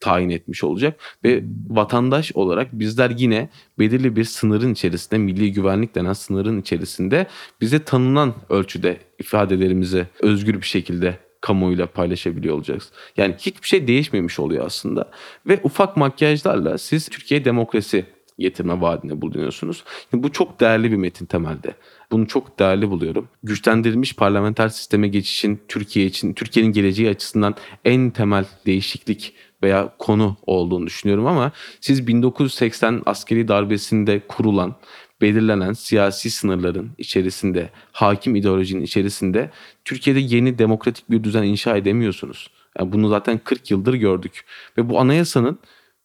tayin 0.00 0.30
etmiş 0.30 0.64
olacak 0.64 1.00
ve 1.24 1.44
vatandaş 1.68 2.32
olarak 2.32 2.72
bizler 2.72 3.10
yine 3.10 3.48
belirli 3.78 4.16
bir 4.16 4.24
sınırın 4.24 4.72
içerisinde 4.72 5.18
milli 5.18 5.52
güvenlik 5.52 5.94
denen 5.94 6.12
sınırın 6.12 6.60
içerisinde 6.60 7.26
bize 7.60 7.78
tanınan 7.78 8.34
ölçüde 8.50 8.96
ifadelerimizi 9.18 10.06
özgür 10.20 10.54
bir 10.54 10.66
şekilde 10.66 11.18
kamuoyuyla 11.42 11.86
paylaşabiliyor 11.86 12.54
olacağız. 12.54 12.90
Yani 13.16 13.34
hiçbir 13.38 13.68
şey 13.68 13.86
değişmemiş 13.86 14.38
oluyor 14.38 14.66
aslında 14.66 15.10
ve 15.46 15.60
ufak 15.62 15.96
makyajlarla 15.96 16.78
siz 16.78 17.08
Türkiye 17.08 17.44
demokrasi 17.44 18.06
getirme 18.38 18.80
vaadinde 18.80 19.20
bulunuyorsunuz. 19.20 19.84
Bu 20.12 20.32
çok 20.32 20.60
değerli 20.60 20.92
bir 20.92 20.96
metin 20.96 21.26
temelde. 21.26 21.74
Bunu 22.10 22.26
çok 22.26 22.58
değerli 22.58 22.90
buluyorum. 22.90 23.28
Güçlendirilmiş 23.42 24.16
parlamenter 24.16 24.68
sisteme 24.68 25.08
geçişin 25.08 25.60
Türkiye 25.68 26.06
için, 26.06 26.32
Türkiye'nin 26.32 26.72
geleceği 26.72 27.08
açısından 27.08 27.54
en 27.84 28.10
temel 28.10 28.44
değişiklik 28.66 29.34
veya 29.62 29.94
konu 29.98 30.36
olduğunu 30.46 30.86
düşünüyorum 30.86 31.26
ama 31.26 31.52
siz 31.80 32.06
1980 32.06 33.02
askeri 33.06 33.48
darbesinde 33.48 34.20
kurulan 34.28 34.74
belirlenen 35.22 35.72
siyasi 35.72 36.30
sınırların 36.30 36.90
içerisinde, 36.98 37.70
hakim 37.92 38.36
ideolojinin 38.36 38.82
içerisinde 38.82 39.50
Türkiye'de 39.84 40.20
yeni 40.20 40.58
demokratik 40.58 41.10
bir 41.10 41.24
düzen 41.24 41.42
inşa 41.42 41.76
edemiyorsunuz. 41.76 42.50
Yani 42.78 42.92
bunu 42.92 43.08
zaten 43.08 43.40
40 43.44 43.70
yıldır 43.70 43.94
gördük. 43.94 44.44
Ve 44.78 44.88
bu 44.88 45.00
anayasanın 45.00 45.58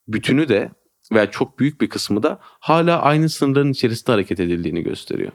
bütünü 0.08 0.50
de 0.50 0.72
veya 1.12 1.32
çok 1.32 1.60
büyük 1.60 1.82
bir 1.82 1.90
kısmı 1.90 2.24
da 2.24 2.40
hala 2.42 3.02
aynı 3.02 3.30
sınırların 3.30 3.72
içerisinde 3.72 4.12
hareket 4.12 4.40
edildiğini 4.40 4.84
gösteriyor. 4.84 5.32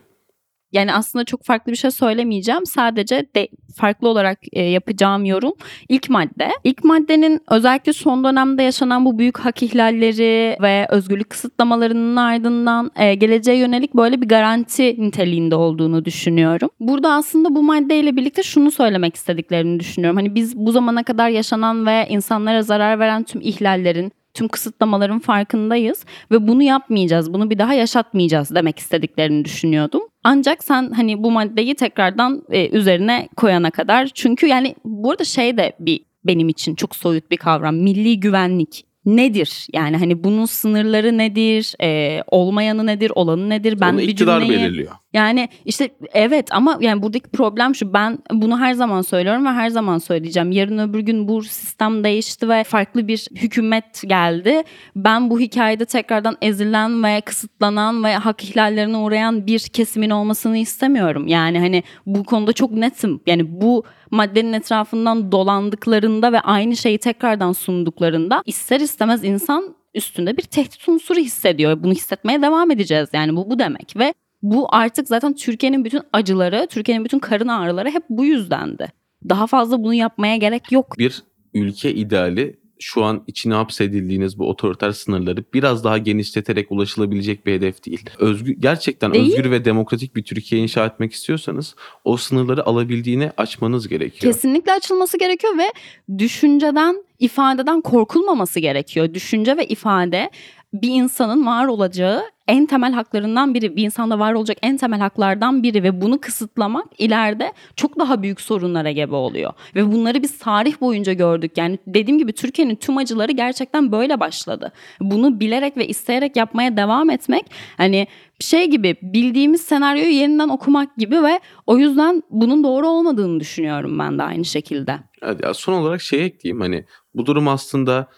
Yani 0.72 0.94
aslında 0.94 1.24
çok 1.24 1.44
farklı 1.44 1.72
bir 1.72 1.76
şey 1.76 1.90
söylemeyeceğim. 1.90 2.66
Sadece 2.66 3.26
de 3.36 3.48
farklı 3.76 4.08
olarak 4.08 4.38
e, 4.52 4.62
yapacağım 4.62 5.24
yorum 5.24 5.52
ilk 5.88 6.10
madde. 6.10 6.48
İlk 6.64 6.84
maddenin 6.84 7.40
özellikle 7.50 7.92
son 7.92 8.24
dönemde 8.24 8.62
yaşanan 8.62 9.04
bu 9.04 9.18
büyük 9.18 9.38
hak 9.38 9.62
ihlalleri 9.62 10.56
ve 10.62 10.86
özgürlük 10.90 11.30
kısıtlamalarının 11.30 12.16
ardından 12.16 12.90
e, 12.96 13.14
geleceğe 13.14 13.58
yönelik 13.58 13.94
böyle 13.94 14.20
bir 14.20 14.28
garanti 14.28 14.96
niteliğinde 14.98 15.54
olduğunu 15.54 16.04
düşünüyorum. 16.04 16.70
Burada 16.80 17.12
aslında 17.12 17.54
bu 17.54 17.62
maddeyle 17.62 18.16
birlikte 18.16 18.42
şunu 18.42 18.70
söylemek 18.70 19.16
istediklerini 19.16 19.80
düşünüyorum. 19.80 20.16
Hani 20.16 20.34
biz 20.34 20.56
bu 20.56 20.72
zamana 20.72 21.02
kadar 21.02 21.28
yaşanan 21.28 21.86
ve 21.86 22.06
insanlara 22.08 22.62
zarar 22.62 22.98
veren 22.98 23.22
tüm 23.22 23.40
ihlallerin 23.40 24.12
tüm 24.34 24.48
kısıtlamaların 24.48 25.18
farkındayız 25.18 26.04
ve 26.30 26.48
bunu 26.48 26.62
yapmayacağız, 26.62 27.32
bunu 27.32 27.50
bir 27.50 27.58
daha 27.58 27.74
yaşatmayacağız 27.74 28.54
demek 28.54 28.78
istediklerini 28.78 29.44
düşünüyordum. 29.44 30.02
Ancak 30.24 30.64
sen 30.64 30.90
hani 30.90 31.22
bu 31.22 31.30
maddeyi 31.30 31.74
tekrardan 31.74 32.42
e, 32.50 32.68
üzerine 32.68 33.28
koyana 33.36 33.70
kadar 33.70 34.06
çünkü 34.14 34.46
yani 34.46 34.74
burada 34.84 35.24
şey 35.24 35.56
de 35.56 35.72
bir 35.80 36.00
benim 36.24 36.48
için 36.48 36.74
çok 36.74 36.96
soyut 36.96 37.30
bir 37.30 37.36
kavram 37.36 37.76
milli 37.76 38.20
güvenlik 38.20 38.84
nedir? 39.06 39.66
Yani 39.72 39.96
hani 39.96 40.24
bunun 40.24 40.44
sınırları 40.44 41.18
nedir? 41.18 41.74
E, 41.82 42.20
olmayanı 42.26 42.86
nedir? 42.86 43.12
Olanı 43.14 43.48
nedir? 43.50 43.80
Ben 43.80 43.92
Onu 43.92 43.98
bir 43.98 44.08
iktidar 44.08 44.40
cümleyi 44.40 44.60
belirliyor. 44.60 44.92
Yani 45.12 45.48
işte 45.64 45.88
evet 46.12 46.48
ama 46.50 46.78
yani 46.80 47.02
buradaki 47.02 47.30
problem 47.30 47.74
şu 47.74 47.92
ben 47.92 48.18
bunu 48.32 48.60
her 48.60 48.72
zaman 48.74 49.02
söylüyorum 49.02 49.44
ve 49.44 49.48
her 49.48 49.68
zaman 49.68 49.98
söyleyeceğim. 49.98 50.52
Yarın 50.52 50.78
öbür 50.78 51.00
gün 51.00 51.28
bu 51.28 51.42
sistem 51.42 52.04
değişti 52.04 52.48
ve 52.48 52.64
farklı 52.64 53.08
bir 53.08 53.28
hükümet 53.34 54.02
geldi. 54.06 54.62
Ben 54.96 55.30
bu 55.30 55.40
hikayede 55.40 55.84
tekrardan 55.84 56.36
ezilen 56.42 57.04
ve 57.04 57.20
kısıtlanan 57.20 58.04
ve 58.04 58.14
hak 58.16 58.44
ihlallerine 58.44 58.96
uğrayan 58.96 59.46
bir 59.46 59.60
kesimin 59.60 60.10
olmasını 60.10 60.58
istemiyorum. 60.58 61.26
Yani 61.26 61.58
hani 61.58 61.82
bu 62.06 62.24
konuda 62.24 62.52
çok 62.52 62.72
netim. 62.72 63.20
Yani 63.26 63.60
bu 63.60 63.84
maddenin 64.10 64.52
etrafından 64.52 65.32
dolandıklarında 65.32 66.32
ve 66.32 66.40
aynı 66.40 66.76
şeyi 66.76 66.98
tekrardan 66.98 67.52
sunduklarında 67.52 68.42
ister 68.46 68.80
istemez 68.80 69.24
insan 69.24 69.74
üstünde 69.94 70.36
bir 70.36 70.42
tehdit 70.42 70.88
unsuru 70.88 71.18
hissediyor. 71.18 71.82
Bunu 71.82 71.92
hissetmeye 71.92 72.42
devam 72.42 72.70
edeceğiz. 72.70 73.08
Yani 73.12 73.36
bu 73.36 73.50
bu 73.50 73.58
demek 73.58 73.94
ve 73.96 74.14
bu 74.42 74.66
artık 74.74 75.08
zaten 75.08 75.34
Türkiye'nin 75.34 75.84
bütün 75.84 76.00
acıları, 76.12 76.66
Türkiye'nin 76.70 77.04
bütün 77.04 77.18
karın 77.18 77.48
ağrıları 77.48 77.90
hep 77.90 78.02
bu 78.08 78.24
yüzdendi. 78.24 78.92
Daha 79.28 79.46
fazla 79.46 79.82
bunu 79.82 79.94
yapmaya 79.94 80.36
gerek 80.36 80.72
yok. 80.72 80.98
Bir 80.98 81.22
ülke 81.54 81.94
ideali 81.94 82.62
şu 82.82 83.04
an 83.04 83.24
içine 83.26 83.54
hapsedildiğiniz 83.54 84.38
bu 84.38 84.48
otoriter 84.48 84.92
sınırları 84.92 85.44
biraz 85.54 85.84
daha 85.84 85.98
genişleterek 85.98 86.72
ulaşılabilecek 86.72 87.46
bir 87.46 87.52
hedef 87.52 87.84
değil. 87.84 88.10
Özgür, 88.18 88.56
gerçekten 88.58 89.14
Değil. 89.14 89.28
özgür 89.28 89.50
ve 89.50 89.64
demokratik 89.64 90.16
bir 90.16 90.22
Türkiye 90.22 90.62
inşa 90.62 90.86
etmek 90.86 91.12
istiyorsanız 91.12 91.74
o 92.04 92.16
sınırları 92.16 92.66
alabildiğine 92.66 93.32
açmanız 93.36 93.88
gerekiyor. 93.88 94.34
Kesinlikle 94.34 94.72
açılması 94.72 95.18
gerekiyor 95.18 95.58
ve 95.58 95.72
düşünceden, 96.18 97.04
ifadeden 97.22 97.80
korkulmaması 97.80 98.60
gerekiyor. 98.60 99.14
Düşünce 99.14 99.56
ve 99.56 99.66
ifade 99.66 100.30
bir 100.72 100.88
insanın 100.88 101.46
var 101.46 101.66
olacağı 101.66 102.22
en 102.48 102.66
temel 102.66 102.92
haklarından 102.92 103.54
biri. 103.54 103.76
Bir 103.76 103.82
insanda 103.82 104.18
var 104.18 104.32
olacak 104.32 104.58
en 104.62 104.76
temel 104.76 105.00
haklardan 105.00 105.62
biri 105.62 105.82
ve 105.82 106.00
bunu 106.00 106.20
kısıtlamak 106.20 106.86
ileride 106.98 107.52
çok 107.76 107.98
daha 107.98 108.22
büyük 108.22 108.40
sorunlara 108.40 108.90
gebe 108.90 109.14
oluyor. 109.14 109.52
Ve 109.74 109.92
bunları 109.92 110.22
biz 110.22 110.38
tarih 110.38 110.80
boyunca 110.80 111.12
gördük. 111.12 111.52
Yani 111.56 111.78
dediğim 111.86 112.18
gibi 112.18 112.32
Türkiye'nin 112.32 112.76
tüm 112.76 112.96
acıları 112.96 113.32
gerçekten 113.32 113.92
böyle 113.92 114.20
başladı. 114.20 114.72
Bunu 115.00 115.40
bilerek 115.40 115.76
ve 115.76 115.86
isteyerek 115.86 116.36
yapmaya 116.36 116.76
devam 116.76 117.10
etmek 117.10 117.44
hani 117.76 118.06
şey 118.40 118.70
gibi 118.70 118.96
bildiğimiz 119.02 119.60
senaryoyu 119.60 120.10
yeniden 120.10 120.48
okumak 120.48 120.96
gibi 120.96 121.22
ve 121.22 121.40
o 121.66 121.78
yüzden 121.78 122.22
bunun 122.30 122.64
doğru 122.64 122.88
olmadığını 122.88 123.40
düşünüyorum 123.40 123.98
ben 123.98 124.18
de 124.18 124.22
aynı 124.22 124.44
şekilde. 124.44 125.11
Evet, 125.22 125.40
ya 125.44 125.54
son 125.54 125.72
olarak 125.72 126.00
şey 126.02 126.24
ekleyeyim 126.24 126.60
hani 126.60 126.84
bu 127.14 127.26
durum 127.26 127.48
aslında 127.48 128.08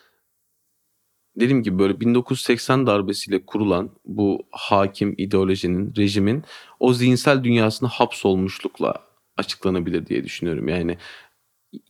dediğim 1.37 1.62
gibi 1.62 1.79
böyle 1.79 2.01
1980 2.01 2.87
darbesiyle 2.87 3.47
kurulan 3.47 3.90
bu 4.05 4.47
hakim 4.51 5.14
ideolojinin, 5.19 5.95
rejimin 5.97 6.45
o 6.81 6.93
zihinsel 6.93 7.45
dünyasına 7.45 7.88
hapsolmuşlukla 7.88 8.95
açıklanabilir 9.37 10.07
diye 10.07 10.25
düşünüyorum. 10.25 10.69
Yani 10.69 10.99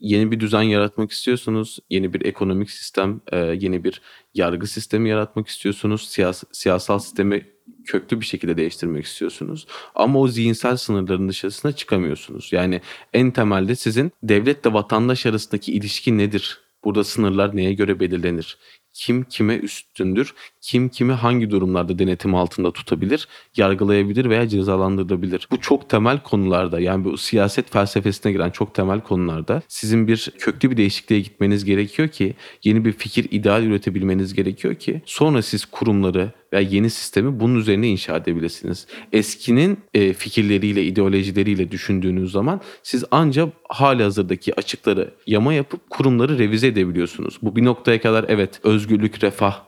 yeni 0.00 0.30
bir 0.32 0.40
düzen 0.40 0.62
yaratmak 0.62 1.10
istiyorsunuz, 1.10 1.78
yeni 1.90 2.12
bir 2.14 2.26
ekonomik 2.26 2.70
sistem, 2.70 3.20
yeni 3.32 3.84
bir 3.84 4.02
yargı 4.34 4.66
sistemi 4.66 5.08
yaratmak 5.08 5.48
istiyorsunuz, 5.48 6.02
siyas- 6.02 6.44
siyasal 6.52 6.98
sistemi 6.98 7.53
köklü 7.84 8.20
bir 8.20 8.26
şekilde 8.26 8.56
değiştirmek 8.56 9.04
istiyorsunuz. 9.04 9.66
Ama 9.94 10.20
o 10.20 10.28
zihinsel 10.28 10.76
sınırların 10.76 11.28
dışarısına 11.28 11.72
çıkamıyorsunuz. 11.72 12.48
Yani 12.52 12.80
en 13.12 13.30
temelde 13.30 13.76
sizin 13.76 14.12
devletle 14.22 14.72
vatandaş 14.72 15.26
arasındaki 15.26 15.72
ilişki 15.72 16.18
nedir? 16.18 16.60
Burada 16.84 17.04
sınırlar 17.04 17.56
neye 17.56 17.74
göre 17.74 18.00
belirlenir? 18.00 18.58
Kim 18.92 19.24
kime 19.24 19.56
üstündür? 19.56 20.34
Kim 20.60 20.88
kimi 20.88 21.12
hangi 21.12 21.50
durumlarda 21.50 21.98
denetim 21.98 22.34
altında 22.34 22.72
tutabilir, 22.72 23.28
yargılayabilir 23.56 24.30
veya 24.30 24.48
cezalandırabilir? 24.48 25.48
Bu 25.50 25.60
çok 25.60 25.90
temel 25.90 26.22
konularda 26.22 26.80
yani 26.80 27.04
bu 27.04 27.16
siyaset 27.16 27.72
felsefesine 27.72 28.32
giren 28.32 28.50
çok 28.50 28.74
temel 28.74 29.00
konularda 29.00 29.62
sizin 29.68 30.08
bir 30.08 30.32
köklü 30.38 30.70
bir 30.70 30.76
değişikliğe 30.76 31.20
gitmeniz 31.20 31.64
gerekiyor 31.64 32.08
ki 32.08 32.34
yeni 32.64 32.84
bir 32.84 32.92
fikir 32.92 33.28
ideal 33.30 33.62
üretebilmeniz 33.62 34.34
gerekiyor 34.34 34.74
ki 34.74 35.02
sonra 35.06 35.42
siz 35.42 35.64
kurumları 35.64 36.32
veya 36.52 36.68
yeni 36.70 36.90
sistemi 36.90 37.40
bunun 37.40 37.54
üzerine 37.54 37.88
inşa 37.88 38.16
edebilirsiniz. 38.16 38.86
Eskinin 39.12 39.78
e, 39.94 40.12
fikirleriyle, 40.12 40.84
ideolojileriyle 40.84 41.70
düşündüğünüz 41.70 42.32
zaman 42.32 42.60
siz 42.82 43.04
ancak 43.10 43.54
hali 43.68 44.02
hazırdaki 44.02 44.54
açıkları 44.54 45.14
yama 45.26 45.54
yapıp 45.54 45.90
kurumları 45.90 46.38
revize 46.38 46.66
edebiliyorsunuz. 46.66 47.38
Bu 47.42 47.56
bir 47.56 47.64
noktaya 47.64 48.00
kadar 48.00 48.24
evet 48.28 48.60
özgürlük, 48.64 49.24
refah, 49.24 49.62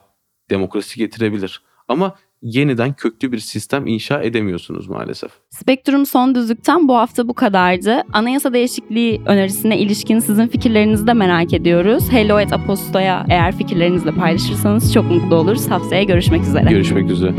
demokrasi 0.49 0.97
getirebilir. 0.99 1.61
Ama 1.87 2.15
yeniden 2.41 2.93
köklü 2.93 3.31
bir 3.31 3.39
sistem 3.39 3.87
inşa 3.87 4.21
edemiyorsunuz 4.21 4.87
maalesef. 4.87 5.31
Spektrum 5.49 6.05
Son 6.05 6.35
Düzlük'ten 6.35 6.87
bu 6.87 6.95
hafta 6.95 7.27
bu 7.27 7.33
kadardı. 7.33 8.01
Anayasa 8.13 8.53
değişikliği 8.53 9.21
önerisine 9.25 9.79
ilişkin 9.79 10.19
sizin 10.19 10.47
fikirlerinizi 10.47 11.07
de 11.07 11.13
merak 11.13 11.53
ediyoruz. 11.53 12.11
Hello 12.11 12.39
et 12.39 12.53
Aposto'ya 12.53 13.25
eğer 13.29 13.57
fikirlerinizle 13.57 14.11
paylaşırsanız 14.11 14.93
çok 14.93 15.05
mutlu 15.11 15.35
oluruz. 15.35 15.69
Haftaya 15.69 16.03
görüşmek 16.03 16.41
üzere. 16.41 16.69
Görüşmek 16.69 17.11
üzere. 17.11 17.33